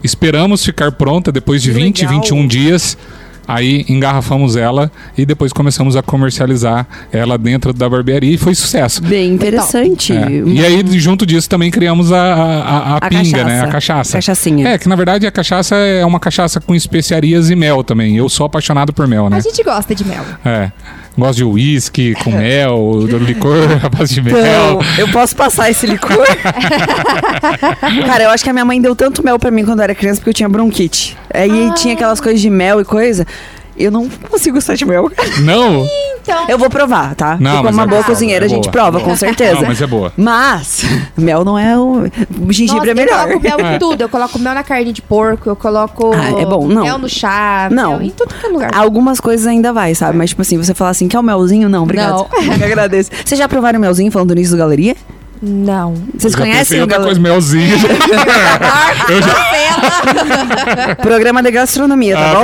[0.04, 2.22] esperamos ficar pronta depois de Que 20, legal.
[2.22, 2.98] 21 dias.
[3.46, 9.02] Aí engarrafamos ela e depois começamos a comercializar ela dentro da barbearia e foi sucesso.
[9.04, 10.13] Bem interessante.
[10.13, 10.30] É.
[10.46, 13.60] E aí, junto disso, também criamos a, a, a- a pinga, né?
[13.60, 13.63] cachaça.
[13.63, 14.13] A cachaça.
[14.13, 14.70] Cachaçinha.
[14.70, 18.16] É, que na verdade a cachaça é uma cachaça com especiarias e mel também.
[18.16, 19.36] Eu sou apaixonado por mel, né?
[19.36, 20.24] A gente gosta de mel.
[20.46, 20.72] É.
[21.17, 24.38] Gosto de uísque com mel, do licor à base de mel.
[24.38, 26.26] Então, eu posso passar esse licor?
[28.06, 29.95] Cara, eu acho que a minha mãe deu tanto mel pra mim quando eu era
[29.95, 31.17] criança porque eu tinha bronquite.
[31.34, 33.28] Aí tinha aquelas coisas de mel e coisa.
[33.77, 35.12] Eu não consigo gostar de mel.
[35.41, 35.86] Não?
[36.21, 37.38] Então, Eu vou provar, tá?
[37.39, 38.71] Não, Porque uma é boa boa, cozinheira, é a gente boa.
[38.71, 39.55] prova, com certeza.
[39.55, 40.13] Não, mas é boa.
[40.15, 40.83] Mas,
[41.17, 42.03] mel não é o.
[42.47, 43.31] O gengibre nossa, é melhor.
[43.31, 44.01] Eu coloco mel em tudo.
[44.01, 46.83] Eu coloco mel na carne de porco, eu coloco Ah, é bom, não.
[46.83, 47.97] mel no chá, Não.
[47.97, 48.71] mel em tudo que é lugar.
[48.73, 50.17] Algumas coisas ainda vai, sabe?
[50.17, 51.67] Mas, tipo assim, você falar assim, quer o melzinho?
[51.67, 52.27] Não, obrigado.
[52.31, 52.43] Não.
[52.59, 53.09] Eu agradeço.
[53.25, 54.95] Vocês já provaram melzinho falando nisso do Galeria?
[55.41, 55.95] Não.
[56.17, 57.19] Vocês conhecem em o outra Galeria?
[57.21, 57.75] coisa, melzinho.
[59.09, 59.53] eu já,
[61.01, 62.43] Programa de gastronomia, tá bom?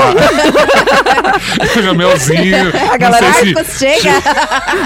[1.77, 2.71] eu já melzinho.
[2.91, 3.79] A galera- se...
[3.79, 4.11] Chega!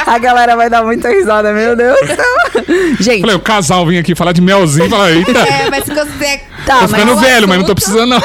[0.06, 2.64] A galera vai dar muita risada, meu Deus do céu.
[3.00, 4.90] Gente, Falei, o casal vinha aqui falar de melzinho.
[4.90, 6.42] Falei, eita, é, mas se você...
[6.66, 8.22] tá, tô ficando mas, velho, mas não tô assunto- precisando não.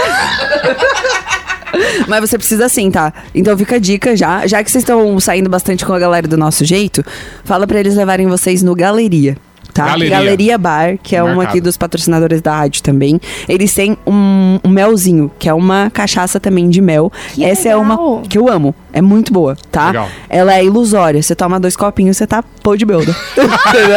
[2.06, 3.12] mas você precisa sim, tá?
[3.34, 4.46] Então fica a dica já.
[4.46, 7.04] Já que vocês estão saindo bastante com a galera do nosso jeito,
[7.44, 9.36] fala pra eles levarem vocês no Galeria.
[9.78, 9.86] Tá?
[10.08, 10.58] Galeria.
[10.58, 11.50] Bar, que é uma Marcado.
[11.56, 13.20] aqui dos patrocinadores da rádio também.
[13.48, 17.12] Eles têm um, um melzinho, que é uma cachaça também de mel.
[17.34, 17.80] Que Essa é legal.
[18.16, 18.74] uma que eu amo.
[18.92, 19.88] É muito boa, tá?
[19.88, 20.08] Legal.
[20.28, 21.22] Ela é ilusória.
[21.22, 23.14] Você toma dois copinhos, você tá pô de belda.
[23.36, 23.96] Entendeu?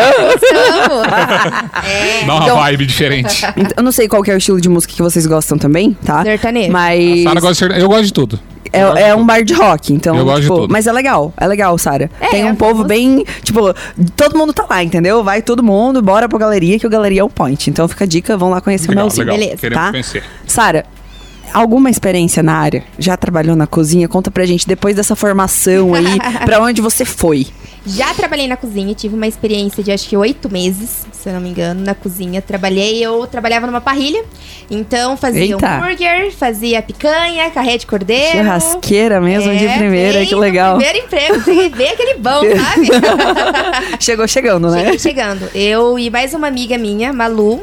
[1.84, 3.46] É, Dá uma Então- vibe diferente.
[3.58, 5.94] Então, eu não sei qual que é o estilo de música que vocês gostam também,
[6.06, 6.24] tá?
[6.24, 6.72] Sertanejo.
[6.72, 8.40] Mas de ser- Eu gosto de tudo.
[8.72, 10.72] É, é um bar de rock, então, Eu gosto de tipo, tudo.
[10.72, 12.10] mas é legal, é legal, Sara.
[12.20, 12.88] É, Tem um é povo gosto.
[12.88, 13.74] bem, tipo,
[14.16, 15.24] todo mundo tá lá, entendeu?
[15.24, 17.70] Vai todo mundo, bora pra galeria, que o galeria é o point.
[17.70, 19.26] Então fica a dica, vão lá conhecer Legal, o Melzinho.
[19.26, 19.40] legal.
[19.40, 19.92] beleza, Queremos tá?
[19.92, 20.24] conhecer.
[20.48, 20.86] Sara,
[21.54, 22.84] alguma experiência na área?
[22.98, 24.08] Já trabalhou na cozinha?
[24.08, 27.48] Conta pra gente depois dessa formação aí, pra onde você foi?
[27.86, 31.42] Já trabalhei na cozinha, tive uma experiência de acho que oito meses, se eu não
[31.42, 32.40] me engano, na cozinha.
[32.40, 34.24] Trabalhei, eu trabalhava numa parrilha,
[34.70, 35.78] então fazia Eita.
[35.78, 38.38] hambúrguer, fazia picanha, carré de cordeiro.
[38.38, 40.78] Churrasqueira mesmo de É, primeira, bem que legal.
[40.78, 42.88] Primeiro emprego, você vê aquele bom, sabe?
[44.00, 44.84] Chegou chegando, né?
[44.84, 45.50] Cheguei chegando.
[45.56, 47.62] Eu e mais uma amiga minha, Malu.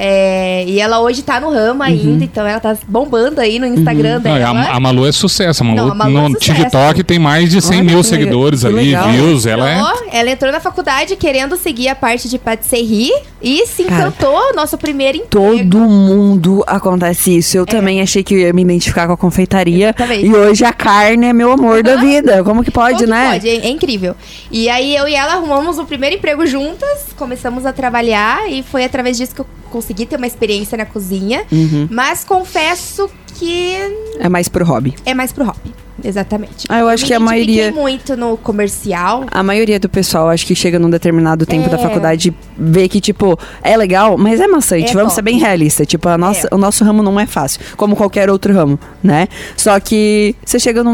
[0.00, 4.14] É, e ela hoje tá no ramo ainda, então ela tá bombando aí no Instagram
[4.14, 4.38] Não, dela.
[4.38, 5.64] e a, a Malu é sucesso.
[5.64, 6.54] A Malu, Não, a Malu é no sucesso.
[6.60, 8.04] TikTok tem mais de 100 Olha mil legal.
[8.04, 9.08] seguidores Que ali, legal.
[9.10, 9.44] views.
[9.46, 9.78] Ela é.
[9.80, 14.54] Entrou- ela entrou na faculdade querendo seguir a parte de patisserie e se Cara, encantou
[14.54, 15.58] nosso primeiro emprego.
[15.58, 17.56] Todo mundo acontece isso.
[17.56, 19.94] Eu também achei que eu ia me identificar com a confeitaria.
[19.98, 20.20] É.
[20.20, 22.42] E hoje a carne é meu amor da vida.
[22.42, 23.32] Como que pode, Como que né?
[23.32, 24.14] Pode, é, é incrível.
[24.50, 28.84] E aí eu e ela arrumamos o primeiro emprego juntas, começamos a trabalhar e foi
[28.84, 31.44] através disso que eu consegui ter uma experiência na cozinha.
[31.52, 31.88] Uhum.
[31.90, 33.76] Mas confesso que
[34.18, 34.94] É mais pro hobby.
[35.06, 35.74] é mais pro hobby.
[36.02, 36.66] Exatamente.
[36.68, 39.24] Ah, eu acho que a maioria- muito no comercial.
[39.30, 41.70] A maioria do pessoal, acho que chega num determinado tempo É.
[41.70, 44.90] da faculdade e vê que, tipo, é legal, mas é maçante.
[44.90, 45.14] É Vamos top.
[45.16, 45.86] ser bem realistas.
[45.86, 46.54] Tipo, a nossa, É.
[46.54, 49.28] o nosso ramo não é fácil, como qualquer outro ramo, né?
[49.56, 50.92] Só que você chega num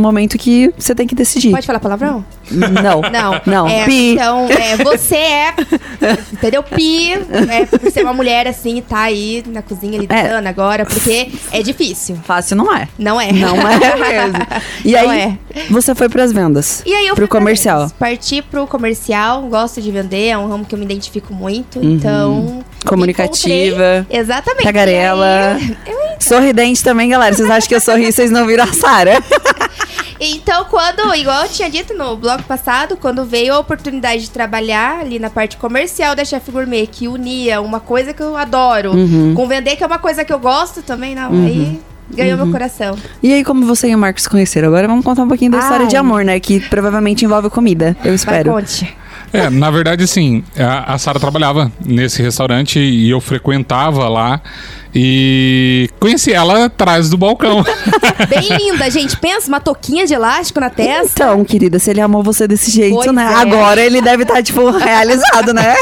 [0.00, 1.50] momento que você tem que decidir.
[1.52, 2.24] Pode falar palavrão?
[2.50, 3.00] Não.
[3.10, 3.40] Não.
[3.44, 3.68] Não.
[3.68, 4.12] É, Pi.
[4.14, 5.54] Então, é, você é.
[6.32, 6.62] Entendeu?
[6.62, 7.12] Pi.
[7.12, 11.62] É, por ser uma mulher assim e tá aí na cozinha lidando agora, porque é
[11.62, 12.16] difícil.
[12.24, 12.88] Fácil não é.
[12.98, 13.32] Não é.
[13.32, 14.45] Não é mesmo.
[14.84, 15.38] E aí, é.
[15.70, 16.82] você foi pras vendas.
[16.86, 17.78] E aí eu Pro comercial.
[17.80, 17.92] vendas.
[17.92, 21.92] Parti pro comercial, gosto de vender, é um ramo que eu me identifico muito, Uhum.
[21.94, 22.64] então.
[22.86, 24.06] Comunicativa.
[24.10, 24.64] Exatamente.
[24.64, 25.58] Tagarela.
[26.20, 27.34] Sorridente também, galera.
[27.34, 29.22] Vocês acham que eu sorri, vocês não viram a Sara.
[30.18, 35.00] Então, quando, igual eu tinha dito no bloco passado, quando veio a oportunidade de trabalhar
[35.00, 39.34] ali na parte comercial da Chef Gourmet, que unia uma coisa que eu adoro Uhum.
[39.34, 41.30] com vender, que é uma coisa que eu gosto também, não.
[41.32, 41.78] Aí
[42.14, 42.96] ganhou meu coração.
[43.22, 44.68] E aí, como você e o Marcos se conheceram?
[44.68, 45.88] Agora vamos contar um pouquinho da história Ai.
[45.90, 46.38] de amor, né?
[46.40, 47.96] Que provavelmente envolve comida.
[48.00, 48.52] Eu Vai, espero.
[48.52, 48.96] conte.
[49.32, 54.40] É, na verdade, assim, a, a Sara trabalhava nesse restaurante e eu frequentava lá
[54.94, 57.62] e conheci ela atrás do balcão.
[58.30, 59.14] Bem linda, gente.
[59.18, 61.24] Pensa, uma touquinha de elástico na testa.
[61.24, 63.30] Então, querida, se ele amou você desse jeito, Pois né?
[63.30, 63.34] é.
[63.34, 65.74] Agora ele deve estar, tipo, realizado, né?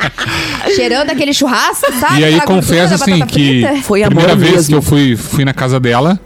[0.74, 2.20] Cheirando aquele churrasco, sabe?
[2.20, 3.64] e aí confesso assim que.
[3.82, 4.68] Foi a primeira vez mesmo.
[4.68, 6.18] que eu fui, fui na casa dela,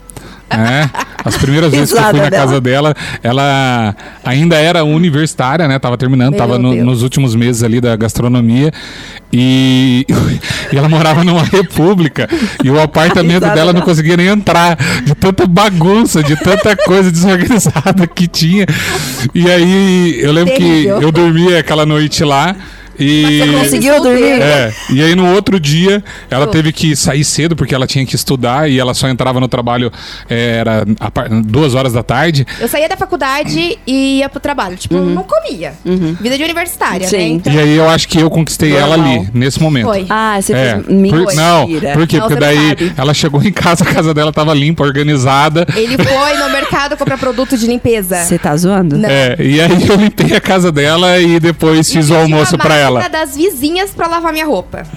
[0.49, 0.89] né?
[1.25, 2.43] As primeiras vezes que eu fui na dela.
[2.45, 5.79] casa dela, ela ainda era universitária, né?
[5.79, 8.71] Tava terminando, Meu tava no- nos últimos meses ali da gastronomia.
[9.31, 10.05] E,
[10.71, 12.27] e ela morava numa república.
[12.63, 14.77] E o apartamento dela não conseguia nem entrar.
[15.03, 18.65] De tanta bagunça, de tanta coisa desorganizada que tinha.
[19.33, 20.99] E aí eu lembro Terrível.
[20.99, 22.55] que eu dormia aquela noite lá.
[22.99, 24.41] E Mas você Conseguiu dormir?
[24.41, 28.15] é, e aí no outro dia ela teve que sair cedo porque ela tinha que
[28.15, 29.91] estudar e ela só entrava no trabalho
[30.29, 32.45] é, era a par- duas horas da tarde.
[32.59, 34.75] Eu saía da faculdade e ia pro trabalho.
[34.77, 35.73] Tipo, não comia.
[36.21, 37.17] Vida de universitária, Sim.
[37.17, 37.23] né?
[37.29, 39.19] Então, E aí eu acho que eu conquistei ela Normal.
[39.21, 39.85] ali, nesse momento.
[39.87, 40.05] foi.
[40.09, 41.23] Ah, você É, fez mentira.
[41.23, 42.17] por- não, por quê?
[42.17, 45.65] Não, Porque daí ela chegou em casa, a casa dela tava limpa, organizada.
[45.75, 48.17] Ele foi no mercado comprar produto de limpeza.
[48.23, 48.97] Você tá zoando?
[48.97, 49.09] Não.
[49.09, 52.75] É, e aí eu limpei a casa dela e depois fiz o E almoço pra
[52.83, 52.99] ela.
[53.01, 54.83] máquina das vizinhas pra lavar minha roupa.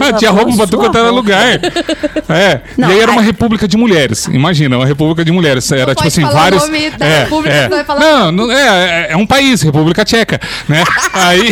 [0.00, 1.16] Ah, tinha roupa pra Sua quanto era roupa.
[1.16, 1.60] lugar.
[2.28, 2.60] É.
[2.76, 4.26] Não, e aí era uma aí- república de mulheres.
[4.26, 5.70] Imagina, uma república de mulheres.
[5.70, 6.62] Era tipo pode assim, vários.
[6.62, 7.84] nome da é, república, é.
[7.84, 10.82] falar- Não, não é, é- é um país, República Tcheca, né?
[11.14, 11.50] aí.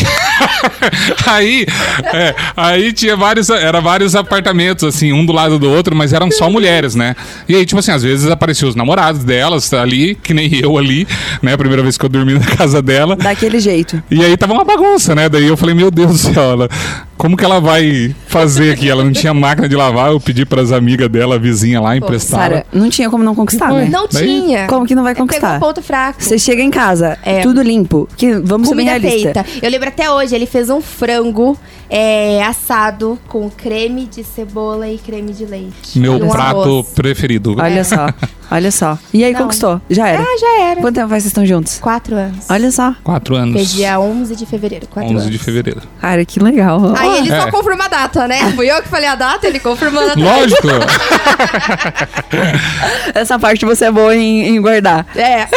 [1.26, 1.66] aí.
[2.12, 3.50] é, aí tinha vários.
[3.50, 7.14] Era vários apartamentos, assim, um do lado do outro, mas eram só mulheres, né?
[7.48, 11.06] E aí, tipo assim, às vezes apareciam os namorados delas ali, que nem eu ali,
[11.42, 11.52] né?
[11.54, 13.16] A primeira vez que eu dormi na casa dela.
[13.16, 14.02] Daquele jeito.
[14.10, 15.28] E aí tava uma bagunça, né?
[15.28, 16.68] Daí eu falei, meu Deus do céu, ela,
[17.16, 18.88] como que ela vai fazer aqui?
[18.88, 22.42] Ela não tinha máquina de lavar, eu pedi pras amigas dela, a vizinha lá, emprestava.
[22.42, 23.88] Sara, não tinha como não conquistar, né?
[23.90, 24.66] Não Daí- tinha.
[24.68, 25.56] Como que não vai Pegou conquistar?
[25.56, 26.22] um ponto fraco.
[26.22, 27.40] Você chega em casa, É.
[27.40, 28.08] tudo limpo.
[28.16, 29.46] Que, vamos ser bem Comida realistas.
[29.46, 29.66] feita.
[29.66, 34.98] Eu lembro até hoje, ele fez um frango é, assado com creme de cebola e
[34.98, 35.98] creme de leite.
[35.98, 36.88] Meu prato arroz.
[36.94, 37.56] preferido.
[37.58, 38.08] Olha só,
[38.50, 38.98] olha só.
[39.12, 39.42] E aí Não.
[39.42, 39.80] conquistou?
[39.90, 40.22] Já era.
[40.22, 40.80] Ah, já era.
[40.80, 41.78] Quanto tempo faz vocês estão juntos?
[41.80, 42.44] Quatro anos.
[42.48, 42.94] Olha só.
[43.04, 43.54] Quatro anos.
[43.54, 44.86] Foi dia 11 de fevereiro.
[44.88, 45.30] Quatro 11 anos.
[45.30, 45.82] de fevereiro.
[46.00, 46.94] Cara, que legal.
[46.96, 47.50] Aí ele só É.
[47.50, 48.52] confirma a data, né?
[48.52, 50.20] Fui eu que falei a data, ele confirmou a data.
[50.20, 50.68] Lógico.
[53.14, 55.06] Essa parte você é boa em, em guardar.
[55.16, 55.46] É.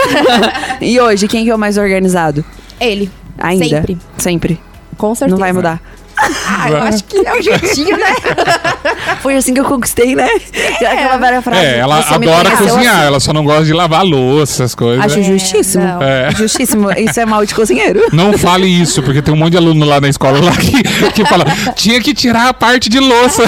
[0.81, 2.43] E hoje, quem que é o mais organizado?
[2.79, 3.11] Ele.
[3.37, 3.65] Ainda?
[3.65, 3.97] Sempre.
[4.17, 4.59] Sempre.
[4.97, 5.31] Com certeza.
[5.35, 5.81] Não vai mudar.
[6.21, 8.15] Ah, eu acho que é o jeitinho, né?
[9.21, 10.29] Foi assim que eu conquistei, né?
[10.75, 11.65] Aquela velha frase.
[11.65, 13.05] É, ela adora cozinhar, assim.
[13.05, 15.05] ela só não gosta de lavar louça, essas coisas.
[15.05, 15.83] Acho justíssimo.
[15.83, 16.03] não.
[16.03, 16.31] É.
[16.31, 16.91] Justíssimo.
[16.91, 18.01] Isso é mal de cozinheiro.
[18.11, 21.25] Não fale isso, porque tem um monte de aluno lá na escola lá que, que
[21.25, 23.43] fala, tinha que tirar a parte de louça.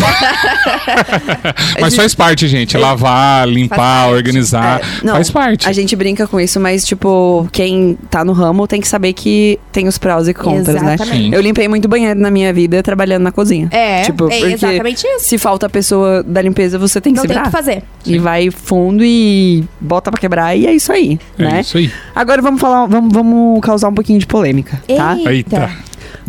[1.80, 2.78] mas faz parte, gente.
[2.78, 4.14] Lavar, limpar, parte.
[4.14, 4.80] organizar.
[4.80, 5.68] É, não, faz parte.
[5.68, 9.60] A gente brinca com isso, mas, tipo, quem tá no ramo tem que saber que
[9.72, 10.94] tem os prós e contras, né?
[10.96, 11.24] Exatamente.
[11.26, 11.34] Sim.
[11.34, 13.68] Eu limpei muito banheiro na minha vida trabalhando na cozinha.
[13.72, 15.26] É, Tipo, é porque exatamente isso.
[15.28, 17.84] se falta a pessoa da limpeza, você tem que Não se tem o que fazer.
[18.06, 21.62] E vai fundo e bota pra quebrar e é isso aí, É né?
[21.62, 21.92] isso aí.
[22.16, 25.18] Agora vamos falar, vamos, vamos causar um pouquinho de polêmica, tá?
[25.32, 25.70] Eita.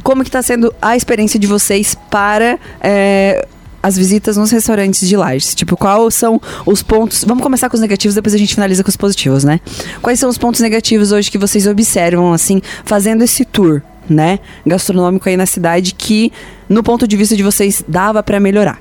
[0.03, 3.47] como que tá sendo a experiência de vocês para é,
[3.83, 5.55] as visitas nos restaurantes de Lages?
[5.55, 7.25] Tipo, quais são os pontos...
[7.25, 9.61] Vamos começar com os negativos, depois a gente finaliza com os positivos, né?
[10.01, 14.39] Quais são os pontos negativos hoje que vocês observam, assim, fazendo esse tour, né?
[14.67, 16.33] Gastronômico aí na cidade que,
[16.69, 18.81] no ponto de vista de vocês, dava para melhorar.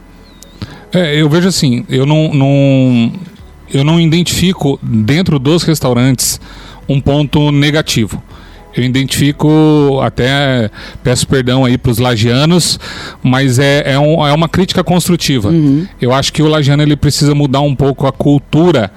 [0.93, 3.12] É, eu vejo assim, eu não, não,
[3.73, 6.39] eu não identifico dentro dos restaurantes
[6.88, 8.21] um ponto negativo.
[8.75, 10.69] Eu identifico, até
[11.03, 12.79] peço perdão aí para os lagianos,
[13.21, 15.49] mas é, é, um, é, uma crítica construtiva.
[15.49, 15.86] Uhum.
[15.99, 18.91] Eu acho que o lagiano ele precisa mudar um pouco a cultura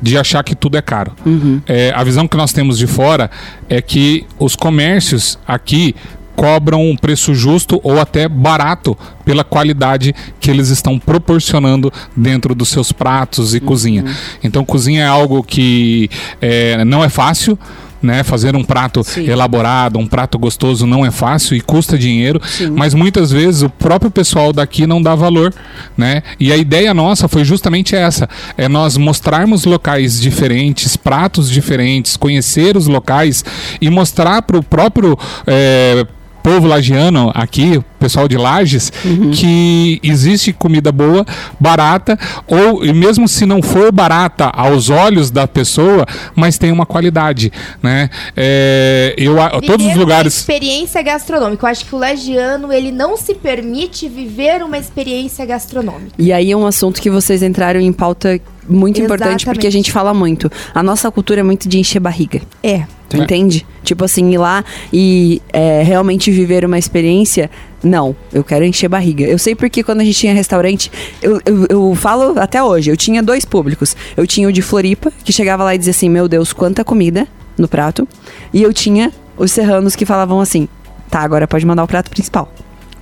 [0.00, 1.12] de achar que tudo é caro.
[1.24, 1.60] Uhum.
[1.66, 3.30] É, a visão que nós temos de fora
[3.68, 5.94] é que os comércios aqui
[6.36, 12.68] cobram um preço justo ou até barato pela qualidade que eles estão proporcionando dentro dos
[12.68, 13.64] seus pratos e uhum.
[13.64, 14.04] cozinha.
[14.42, 16.08] Então, cozinha é algo que
[16.40, 17.58] é, não é fácil
[18.02, 18.22] né?
[18.22, 19.28] Fazer um prato Sim.
[19.28, 22.70] elaborado, um prato gostoso não é fácil e custa dinheiro, Sim.
[22.70, 25.52] mas muitas vezes o próprio pessoal daqui não dá valor,
[25.96, 26.22] né?
[26.38, 32.76] E a ideia nossa foi justamente essa, é nós mostrarmos locais diferentes, pratos diferentes, conhecer
[32.76, 33.44] os locais
[33.80, 36.06] e mostrar para o próprio é,
[36.42, 39.30] povo lagiano aqui, pessoal de Lages, uhum.
[39.30, 41.26] que existe comida boa,
[41.58, 46.86] barata, ou e mesmo se não for barata aos olhos da pessoa, mas tem uma
[46.86, 48.08] qualidade, né?
[48.36, 50.36] É, eu, todos os lugares...
[50.38, 51.66] experiência gastronômica.
[51.66, 56.12] Eu acho que o lagiano, ele não se permite viver uma experiência gastronômica.
[56.18, 59.22] E aí é um assunto que vocês entraram em pauta muito Exatamente.
[59.22, 60.50] importante, porque a gente fala muito.
[60.74, 62.40] A nossa cultura é muito de encher barriga.
[62.62, 62.84] É.
[63.08, 63.20] Tu é.
[63.20, 63.66] entende?
[63.82, 67.50] Tipo assim, ir lá e é, realmente viver uma experiência.
[67.82, 69.24] Não, eu quero encher barriga.
[69.24, 70.90] Eu sei porque quando a gente tinha restaurante,
[71.22, 73.96] eu, eu, eu, falo até hoje, eu tinha dois públicos.
[74.16, 77.26] Eu tinha o de Floripa, que chegava lá e dizia assim: Meu Deus, quanta comida
[77.56, 78.06] no prato.
[78.52, 80.68] E eu tinha os serranos que falavam assim:
[81.08, 82.52] Tá, agora pode mandar o prato principal.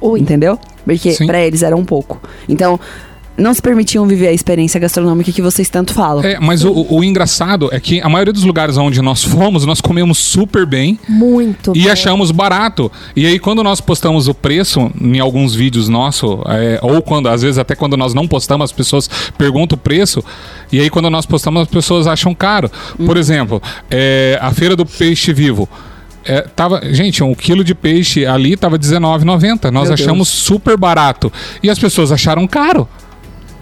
[0.00, 0.20] Ui.
[0.20, 0.58] Entendeu?
[0.84, 2.20] Porque para eles era um pouco.
[2.48, 2.78] Então,
[3.36, 6.24] não se permitiam viver a experiência gastronômica que vocês tanto falam.
[6.24, 9.80] É, mas o, o, engraçado é que a maioria dos lugares onde nós fomos, nós
[9.80, 10.98] comemos super bem.
[11.08, 11.72] Muito.
[11.74, 11.90] E bom.
[11.90, 12.90] achamos barato.
[13.14, 17.42] E aí, quando nós postamos o preço em alguns vídeos nossos, é, ou quando, às
[17.42, 20.24] vezes, até quando nós não postamos, as pessoas perguntam o preço.
[20.72, 22.70] E aí, quando nós postamos, as pessoas acham caro.
[22.98, 23.04] Hum.
[23.04, 25.68] Por exemplo, é, a Feira do Peixe Vivo.
[26.28, 29.70] É, tava, gente, um quilo de peixe ali tava R$19,90.
[29.70, 30.42] Nós Meu achamos Deus.
[30.42, 31.32] super barato.
[31.62, 32.88] E as pessoas acharam caro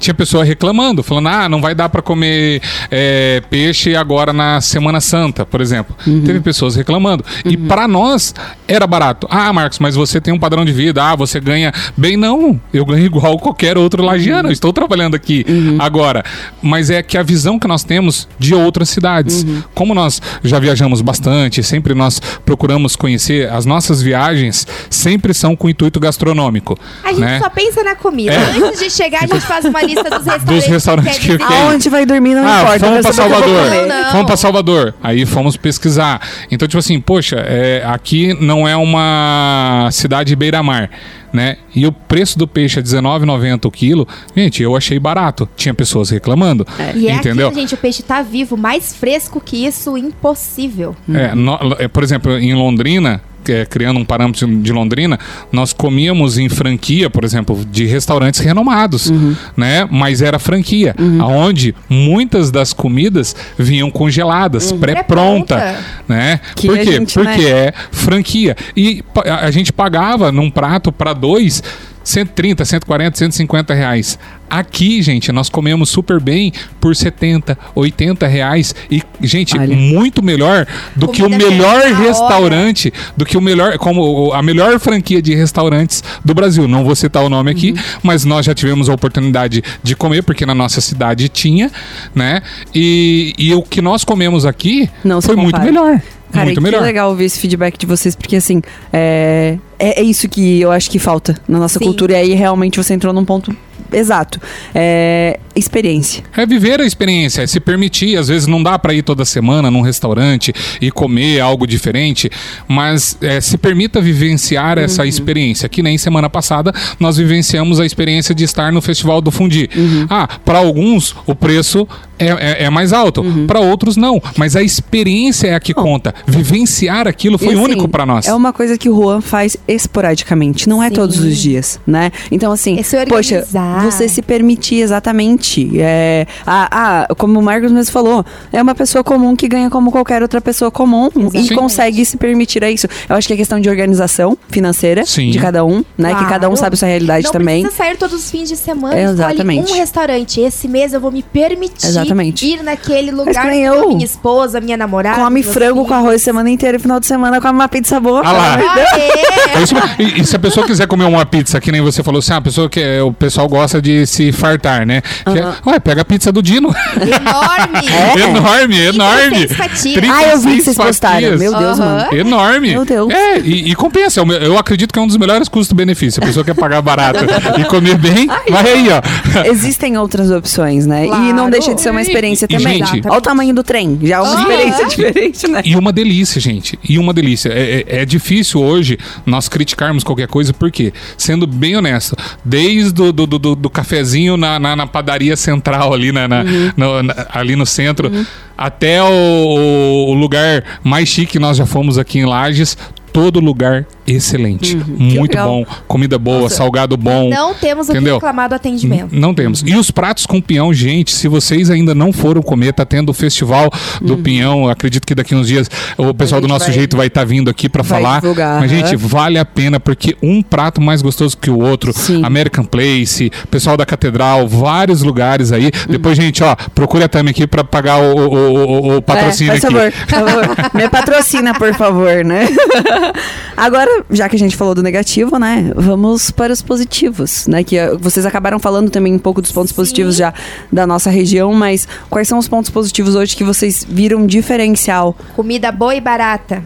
[0.05, 5.01] tinha pessoa reclamando, falando: ah, não vai dar para comer é, peixe agora na Semana
[5.01, 5.97] Santa, por exemplo.
[6.07, 6.23] Uhum.
[6.23, 7.25] Teve pessoas reclamando.
[7.45, 7.51] Uhum.
[7.51, 8.35] E para nós
[8.69, 9.27] era barato.
[9.31, 12.17] Ah, Marcos, mas você tem um padrão de vida, ah, você ganha bem.
[12.17, 14.49] Não, eu ganho igual qualquer outro lagiano.
[14.49, 14.53] Uhum.
[14.53, 15.79] estou trabalhando aqui uhum.
[15.81, 16.23] agora.
[16.63, 19.43] Mas é que a visão que nós temos de outras cidades.
[19.43, 19.63] Uhum.
[19.75, 25.69] Como nós já viajamos bastante, sempre nós procuramos conhecer, as nossas viagens sempre são com
[25.69, 26.79] intuito gastronômico.
[27.03, 27.39] A gente né?
[27.39, 28.33] só pensa na comida.
[28.33, 28.67] É.
[28.67, 30.45] Antes de chegar, a gente faz uma lista dos restaurantes.
[30.47, 32.87] Dos restaurantes que, que Aonde vai dormir não ah, importa.
[32.87, 33.71] Fomos para Salvador.
[33.89, 34.95] Não, Fomos para Salvador.
[35.03, 36.21] Aí fomos pesquisar.
[36.51, 40.91] Então, tipo assim, poxa, é, aqui não é uma cidade beira-mar.
[41.33, 41.57] Né?
[41.75, 44.07] E o preço do peixe é R$19,90 o quilo.
[44.37, 45.49] Gente, eu achei barato.
[45.57, 46.65] Tinha pessoas reclamando.
[46.79, 46.97] É.
[46.97, 47.49] E é entendeu?
[47.49, 48.57] Aqui, gente, o peixe tá vivo.
[48.57, 50.95] Mais fresco que isso, impossível.
[51.13, 53.21] É, no, é, por exemplo, em Londrina,
[53.53, 55.19] é, criando um parâmetro de Londrina,
[55.53, 59.35] nós comíamos em franquia, por exemplo, de restaurantes renomados, uhum.
[59.57, 59.87] né?
[59.91, 61.23] Mas era franquia, uhum.
[61.23, 64.79] aonde muitas das comidas vinham congeladas, uhum.
[64.79, 65.77] pré-pronta,
[66.09, 66.41] né?
[66.55, 66.85] Que Por quê?
[66.85, 67.51] Gente, Porque né?
[67.51, 68.57] é franquia.
[68.77, 71.63] E a gente pagava num prato para dois
[72.05, 74.19] 130, 140, 150 reais.
[74.49, 78.75] Aqui, gente, nós comemos super bem por 70, 80 reais.
[78.91, 79.75] E, gente, Olha.
[79.75, 84.79] muito melhor do Comida que o melhor restaurante, do que o melhor, como a melhor
[84.79, 86.69] franquia de restaurantes do Brasil.
[86.69, 87.79] Não vou citar o nome aqui, uhum.
[88.03, 91.71] mas nós já tivemos a oportunidade de comer, porque na nossa cidade tinha,
[92.15, 92.43] né?
[92.75, 96.01] E, e o que nós comemos aqui Não foi muito melhor.
[96.35, 96.83] Cara, muito que melhor.
[96.83, 98.61] legal ouvir esse feedback de vocês, porque assim,
[98.93, 101.85] é, é, é isso que eu acho que falta na nossa Sim.
[101.85, 102.13] cultura.
[102.15, 103.55] E aí realmente você entrou num ponto
[103.93, 104.41] exato.
[104.75, 106.25] É, experiência.
[106.37, 108.17] É viver a experiência, é se permitir.
[108.17, 112.31] Às vezes não dá para ir toda semana num restaurante e comer algo diferente,
[112.67, 114.85] mas é, se permita vivenciar uhum.
[114.85, 115.69] essa experiência.
[115.69, 119.69] Que nem semana passada nós vivenciamos a experiência de estar no Festival do Fundi.
[119.75, 120.07] Uhum.
[120.11, 121.87] Ah, para alguns o preço
[122.19, 123.23] é, é, é mais alto.
[123.23, 123.47] Uhum.
[123.47, 124.21] Pra outros, não.
[124.37, 126.15] Mas a experiência é a que conta.
[126.27, 128.27] Vivenciar aquilo foi assim, único pra nós.
[128.27, 130.95] É uma coisa que o Juan faz esporadicamente, não é Sim.
[130.95, 132.11] todos os dias, né?
[132.31, 133.47] Então, assim, É poxa,
[133.83, 135.71] você se permitir exatamente.
[135.81, 136.69] É, ah,
[137.09, 140.41] ah, como o Marcos mesmo falou, é uma pessoa comum que ganha como qualquer outra
[140.41, 141.55] pessoa comum e Exatamente.
[141.55, 142.87] consegue se permitir a isso.
[143.09, 145.31] Eu acho que é questão de organização financeira Sim.
[145.31, 146.15] de cada um, né?
[146.15, 146.57] Que cada um Claro.
[146.57, 147.63] sabe a sua realidade não também.
[147.63, 148.99] precisa sair todos os fins de semana.
[148.99, 149.73] Exatamente.
[149.73, 150.41] Um restaurante.
[150.41, 152.47] Esse mês eu vou me permitir Exatamente.
[152.47, 153.89] ir naquele lugar que nem com a eu.
[153.89, 155.23] minha esposa, minha namorada.
[155.23, 155.89] Come frango filhos.
[155.89, 158.23] com arroz semana inteira, final de semana come uma pizza boa.
[158.25, 158.55] Ah lá.
[158.55, 159.54] Aê!
[159.57, 162.19] É isso e, e se a pessoa quiser comer uma pizza, que nem você falou
[162.19, 165.01] assim, ah, a pessoa que é- o pessoal gosta de se fartar, né?
[165.01, 166.75] Que é- ué, pega a pizza do Dino.
[166.97, 167.85] Enorme!
[167.95, 168.21] É?
[168.21, 169.47] enorme, enorme.
[169.47, 170.11] 36 fatias.
[170.11, 171.39] Ah, eu vi que 36 vocês postaram.
[171.39, 171.97] Meu Deus, Aham.
[172.07, 172.15] mano.
[172.17, 172.71] Enorme.
[172.71, 173.13] Meu Deus.
[173.13, 174.21] É, e, e compensa.
[174.21, 176.23] Eu, eu acredito que é um dos melhores custo-benefício.
[176.23, 177.21] A pessoa quer pagar barato
[177.59, 179.45] e comer bem, vai aí, ó.
[179.49, 181.05] Existem outras opções, né?
[181.05, 181.35] E Claro.
[181.35, 182.85] não deixa de ser uma experiência E, também.
[182.85, 183.99] gente- Olha o tamanho do trem.
[184.03, 184.41] Já é uma Aham.
[184.43, 185.63] experiência diferente, né?
[185.65, 186.79] E uma delícia, gente.
[186.89, 187.51] E uma delícia.
[187.51, 193.13] É, é- é difícil hoje nós criticarmos qualquer coisa, porque, sendo bem honesto, desde o
[193.13, 196.71] do, do, do- do cafezinho na, na, na padaria central ali, na, na- Uhum.
[196.77, 198.11] no- na- ali no centro,
[198.57, 202.77] até o, o lugar mais chique que nós já fomos aqui em Lages,
[203.13, 204.77] todo lugar excelente.
[204.77, 205.23] Muito Uhum.
[205.23, 205.49] legal.
[205.49, 205.67] bom.
[205.89, 206.57] Comida boa, Nossa.
[206.57, 207.29] salgado bom.
[207.31, 208.15] Não temos o Entendeu?
[208.17, 209.09] reclamar do atendimento.
[209.13, 209.63] Não temos.
[209.67, 213.15] E os pratos com pinhão, gente, se vocês ainda não foram comer, tá tendo o
[213.15, 214.69] festival do pinhão.
[214.69, 216.49] Acredito que daqui uns dias o pessoal do Uhum.
[216.53, 218.21] nosso vai- jeito vai estar vindo aqui pra vai falar.
[218.21, 221.93] divulgar, Mas, gente, vale a pena porque um prato mais gostoso que o outro.
[221.93, 222.23] Sim.
[222.25, 225.65] American Place, pessoal da Catedral, vários lugares aí.
[225.67, 225.71] Uhum.
[225.89, 229.53] Depois, gente, ó, procure a Tami aqui pra pagar o, o, o- o- o patrocínio
[229.53, 229.67] é, aqui.
[229.67, 230.57] por favor, por favor.
[230.75, 232.49] Me patrocina, por favor, né?
[233.57, 235.73] Agora, já que a gente falou do negativo, né?
[235.75, 237.63] Vamos para os positivos, né?
[237.65, 239.77] Que uh, vocês acabaram falando também um pouco dos pontos Sim.
[239.77, 240.33] positivos já
[240.73, 245.17] da nossa região, mas quais são os pontos positivos hoje que vocês viram diferencial?
[245.35, 246.63] Comida boa e barata.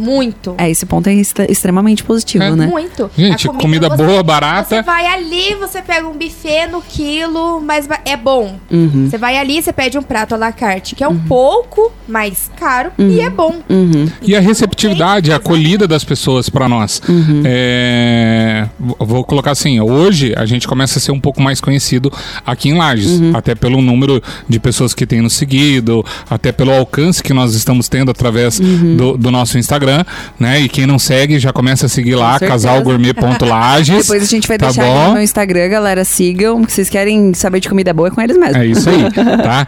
[0.00, 0.54] Muito.
[0.58, 2.50] É, esse ponto é extre- extremamente positivo, É.
[2.56, 2.66] né?
[2.66, 3.10] Muito.
[3.16, 4.76] Gente, A comida você- boa, barata.
[4.76, 8.56] Você vai ali, você pega um buffet no quilo, mas é bom.
[8.70, 9.08] Uhum.
[9.10, 12.50] Você vai ali, você pede um prato à la carte, que é um pouco mais
[12.58, 13.56] caro e é bom.
[13.68, 14.08] Uhum.
[14.22, 17.00] E a receptividade, a acolhida das pessoas para nós.
[17.08, 17.42] Uhum.
[17.44, 22.12] É, vou colocar assim, hoje a gente começa a ser um pouco mais conhecido
[22.46, 23.32] aqui em Lages, Uhum.
[23.34, 27.88] até pelo número de pessoas que têm nos seguido, até pelo alcance que nós estamos
[27.88, 28.96] tendo através Uhum.
[28.96, 29.89] do, do nosso Instagram,
[30.38, 30.60] né?
[30.60, 34.06] E quem não segue já começa a seguir lá, casalgourmet.lages.
[34.06, 35.06] Depois a gente vai tá deixar aqui bom?
[35.08, 36.64] no meu Instagram, galera, sigam.
[36.68, 38.56] Se vocês querem saber de comida boa, é com eles mesmo.
[38.56, 39.02] É isso aí,
[39.42, 39.66] tá?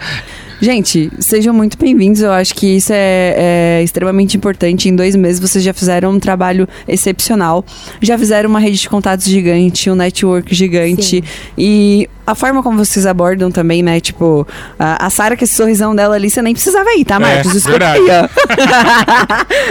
[0.62, 2.20] Gente, sejam muito bem-vindos.
[2.20, 4.88] Eu acho que isso é, é extremamente importante.
[4.88, 7.64] Em dois meses vocês já fizeram um trabalho excepcional.
[8.00, 11.16] Já fizeram uma rede de contatos gigante, um network gigante.
[11.16, 11.22] Sim.
[11.58, 13.98] E a forma como vocês abordam também, né?
[13.98, 14.46] Tipo,
[14.78, 17.52] a, a Sara, com esse sorrisão dela ali, você nem precisava ir, tá, Marcos?
[17.52, 18.08] Desculpa verdade.
[18.08, 18.28] aí,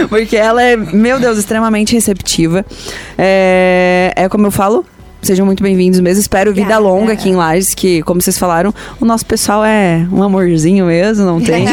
[0.02, 0.06] ó.
[0.10, 2.66] Porque ela é, meu Deus, extremamente receptiva.
[3.16, 4.84] É, é como eu falo.
[5.22, 6.20] Sejam muito bem-vindos mesmo.
[6.20, 6.80] Espero vida Obrigada.
[6.84, 11.24] longa aqui em Lages, que, como vocês falaram, o nosso pessoal é um amorzinho mesmo,
[11.24, 11.64] não tem.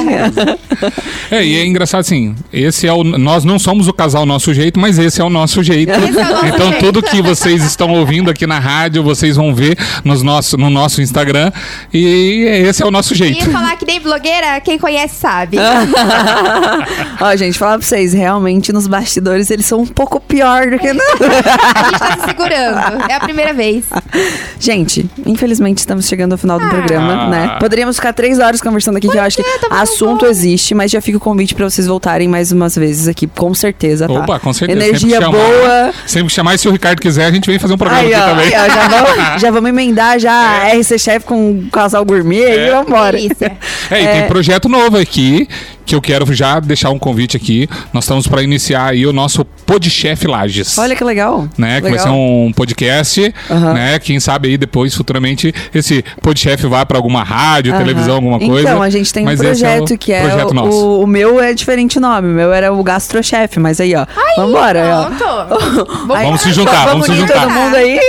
[1.32, 4.80] É, e é engraçado assim, esse é o nós não somos o casal nosso jeito,
[4.80, 5.92] mas esse é o nosso jeito.
[5.92, 6.80] É o nosso então jeito.
[6.80, 11.02] tudo que vocês estão ouvindo aqui na rádio, vocês vão ver nos nosso, no nosso
[11.02, 11.52] Instagram
[11.94, 13.52] e esse é o nosso E jeito.
[13.52, 15.58] falar que nem blogueira, quem conhece sabe.
[17.22, 20.88] Ó, gente, falar pra vocês, realmente nos bastidores eles são um pouco pior do que.
[20.88, 23.04] A gente tá se segurando.
[23.10, 23.86] É a primeira vez.
[24.60, 26.70] gente, infelizmente estamos chegando ao final do Ah.
[26.70, 27.58] programa, né?
[27.60, 30.92] Poderíamos ficar três horas conversando aqui, que eu acho que é, tava assunto existe, mas
[30.92, 34.14] já fica o convite pra vocês voltarem mais umas vezes aqui, com certeza, tá?
[34.14, 34.80] Opa, com certeza.
[34.80, 35.94] Energia sempre boa.
[36.06, 38.24] Sempre chamar, e se o Ricardo quiser, a gente vem fazer um programa Aí, aqui
[38.24, 38.56] ó, também.
[38.56, 39.10] aí, ó, já, vamos,
[39.42, 40.78] já vamos emendar já É.
[40.80, 43.18] RC Chef com casal gourmet e vambora.
[43.18, 43.58] Delícia.
[43.90, 45.48] É, e tem projeto novo aqui
[45.90, 47.68] que eu quero já deixar um convite aqui.
[47.92, 50.78] Nós estamos para iniciar aí o nosso Podchef Lages.
[50.78, 51.48] Olha que legal.
[51.58, 51.82] né?
[51.82, 53.74] Que vai ser um podcast, Aham.
[53.74, 53.98] né?
[53.98, 57.82] Quem sabe aí depois, futuramente, esse podchef vá para alguma rádio, Aham.
[57.82, 58.70] televisão, alguma coisa.
[58.70, 60.22] Então, a gente tem Mas um é o projeto que é.
[60.22, 60.78] projeto o, nosso.
[60.78, 62.28] o, o meu é diferente o nome.
[62.28, 64.06] O meu era o Gastrochef, mas aí, ó.
[64.38, 65.06] vambora, ó.
[65.06, 65.90] Pronto.
[66.14, 67.42] Aí, Vamos se juntar, vamos se unir juntar.
[67.42, 68.00] todo mundo aí.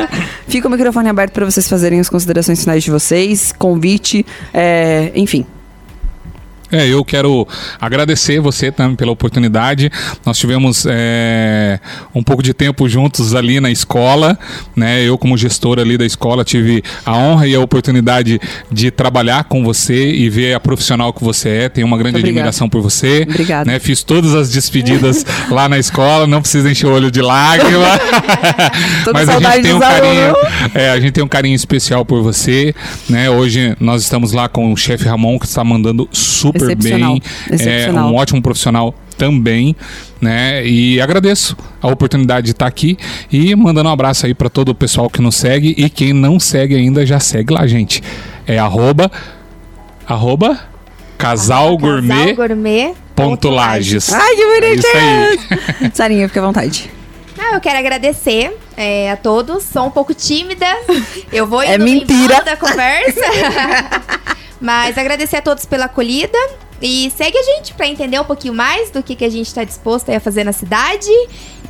[0.48, 4.24] Fica o microfone aberto para vocês fazerem as considerações finais de vocês, convite,
[4.54, 5.44] é, enfim.
[6.70, 7.46] É, eu quero
[7.80, 9.90] agradecer você também pela oportunidade.
[10.24, 11.78] Nós tivemos é,
[12.14, 14.38] um pouco de tempo juntos ali na escola,
[14.74, 15.02] né?
[15.02, 18.40] Eu como gestor ali da escola tive a honra e a oportunidade
[18.70, 21.68] de trabalhar com você e ver a profissional que você é.
[21.68, 23.26] Tenho uma grande admiração por você.
[23.28, 23.70] Obrigada.
[23.70, 23.78] Né?
[23.78, 27.86] Fiz todas as despedidas lá na escola, não precisa encher o olho de lágrima.
[29.12, 30.36] Mas a gente tem um carinho,
[30.74, 32.74] é, a gente tem um carinho especial por você,
[33.08, 33.30] né?
[33.30, 37.22] Hoje nós estamos lá com o chefe Ramon que está mandando super super bem.
[37.50, 39.74] É um ótimo profissional também,
[40.20, 40.66] né?
[40.66, 42.96] E agradeço a oportunidade de estar aqui
[43.32, 46.38] e mandando um abraço aí para todo o pessoal que nos segue e quem não
[46.38, 48.02] segue ainda já segue lá, gente.
[48.46, 49.10] É arroba,
[50.06, 50.58] arroba
[51.18, 54.12] casal gourmet, gourmet ponto lages.
[54.12, 55.86] Ai, que bonitinho!
[55.86, 56.90] É Sarinha, fica à vontade.
[57.48, 59.62] Ah, eu quero agradecer é, a todos.
[59.62, 60.66] Sou um pouco tímida.
[61.32, 63.20] Eu vou é mentira da conversa.
[64.60, 66.36] Mas agradecer a todos pela acolhida.
[66.82, 69.62] E segue a gente para entender um pouquinho mais do que, que a gente está
[69.62, 71.08] disposto a fazer na cidade.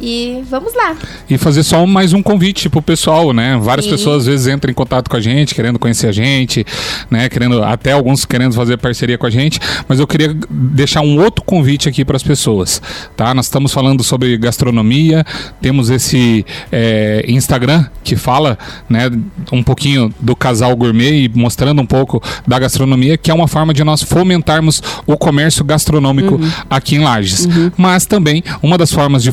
[0.00, 0.96] E vamos lá.
[1.28, 3.58] E fazer só mais um convite pro pessoal, né?
[3.60, 3.92] Várias Sim.
[3.92, 6.64] pessoas às vezes entram em contato com a gente, querendo conhecer a gente,
[7.10, 7.28] né?
[7.28, 9.58] Querendo, até alguns querendo fazer parceria com a gente.
[9.88, 12.80] Mas eu queria deixar um outro convite aqui para as pessoas,
[13.16, 13.32] tá?
[13.34, 15.24] Nós estamos falando sobre gastronomia,
[15.60, 19.10] temos esse é, Instagram que fala, né?
[19.52, 23.72] Um pouquinho do casal gourmet e mostrando um pouco da gastronomia, que é uma forma
[23.72, 26.50] de nós fomentarmos o comércio gastronômico uhum.
[26.68, 27.46] aqui em Lages.
[27.46, 27.72] Uhum.
[27.76, 29.32] Mas também uma das formas de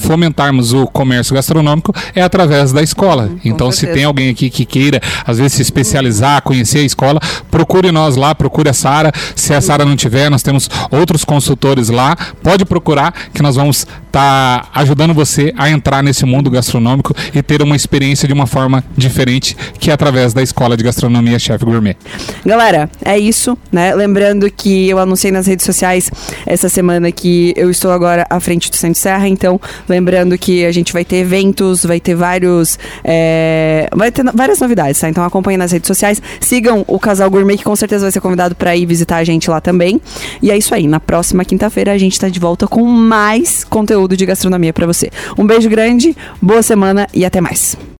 [0.54, 3.24] fomentarmos o comércio gastronômico é através da escola.
[3.24, 7.20] Uhum, então, se tem alguém aqui que queira, às vezes, se especializar, conhecer a escola,
[7.50, 9.12] procure nós lá, procure a Sara.
[9.36, 12.16] Se a Sara não tiver, nós temos outros consultores lá.
[12.44, 17.42] Pode procurar que nós vamos estar tá ajudando você a entrar nesse mundo gastronômico e
[17.42, 21.64] ter uma experiência de uma forma diferente, que é através da Escola de Gastronomia Chef
[21.66, 21.98] Gourmet.
[22.46, 23.96] Galera, é isso, né?
[23.96, 26.12] Lembrando que eu anunciei nas redes sociais
[26.46, 30.72] essa semana que eu estou agora à frente do Centro Serra, então lembrando que a
[30.72, 32.78] gente vai ter eventos, vai ter vários.
[33.04, 35.10] É, vai ter várias novidades, tá?
[35.10, 38.56] Então acompanhem nas redes sociais, sigam o Casal Gourmet, que com certeza vai ser convidado
[38.56, 40.02] para ir visitar a gente lá também.
[40.42, 44.18] E é isso aí, na próxima quinta-feira a gente está de volta com mais conteúdo
[44.18, 45.10] de gastronomia para você.
[45.38, 47.78] Um beijo grande, boa semana e até mais.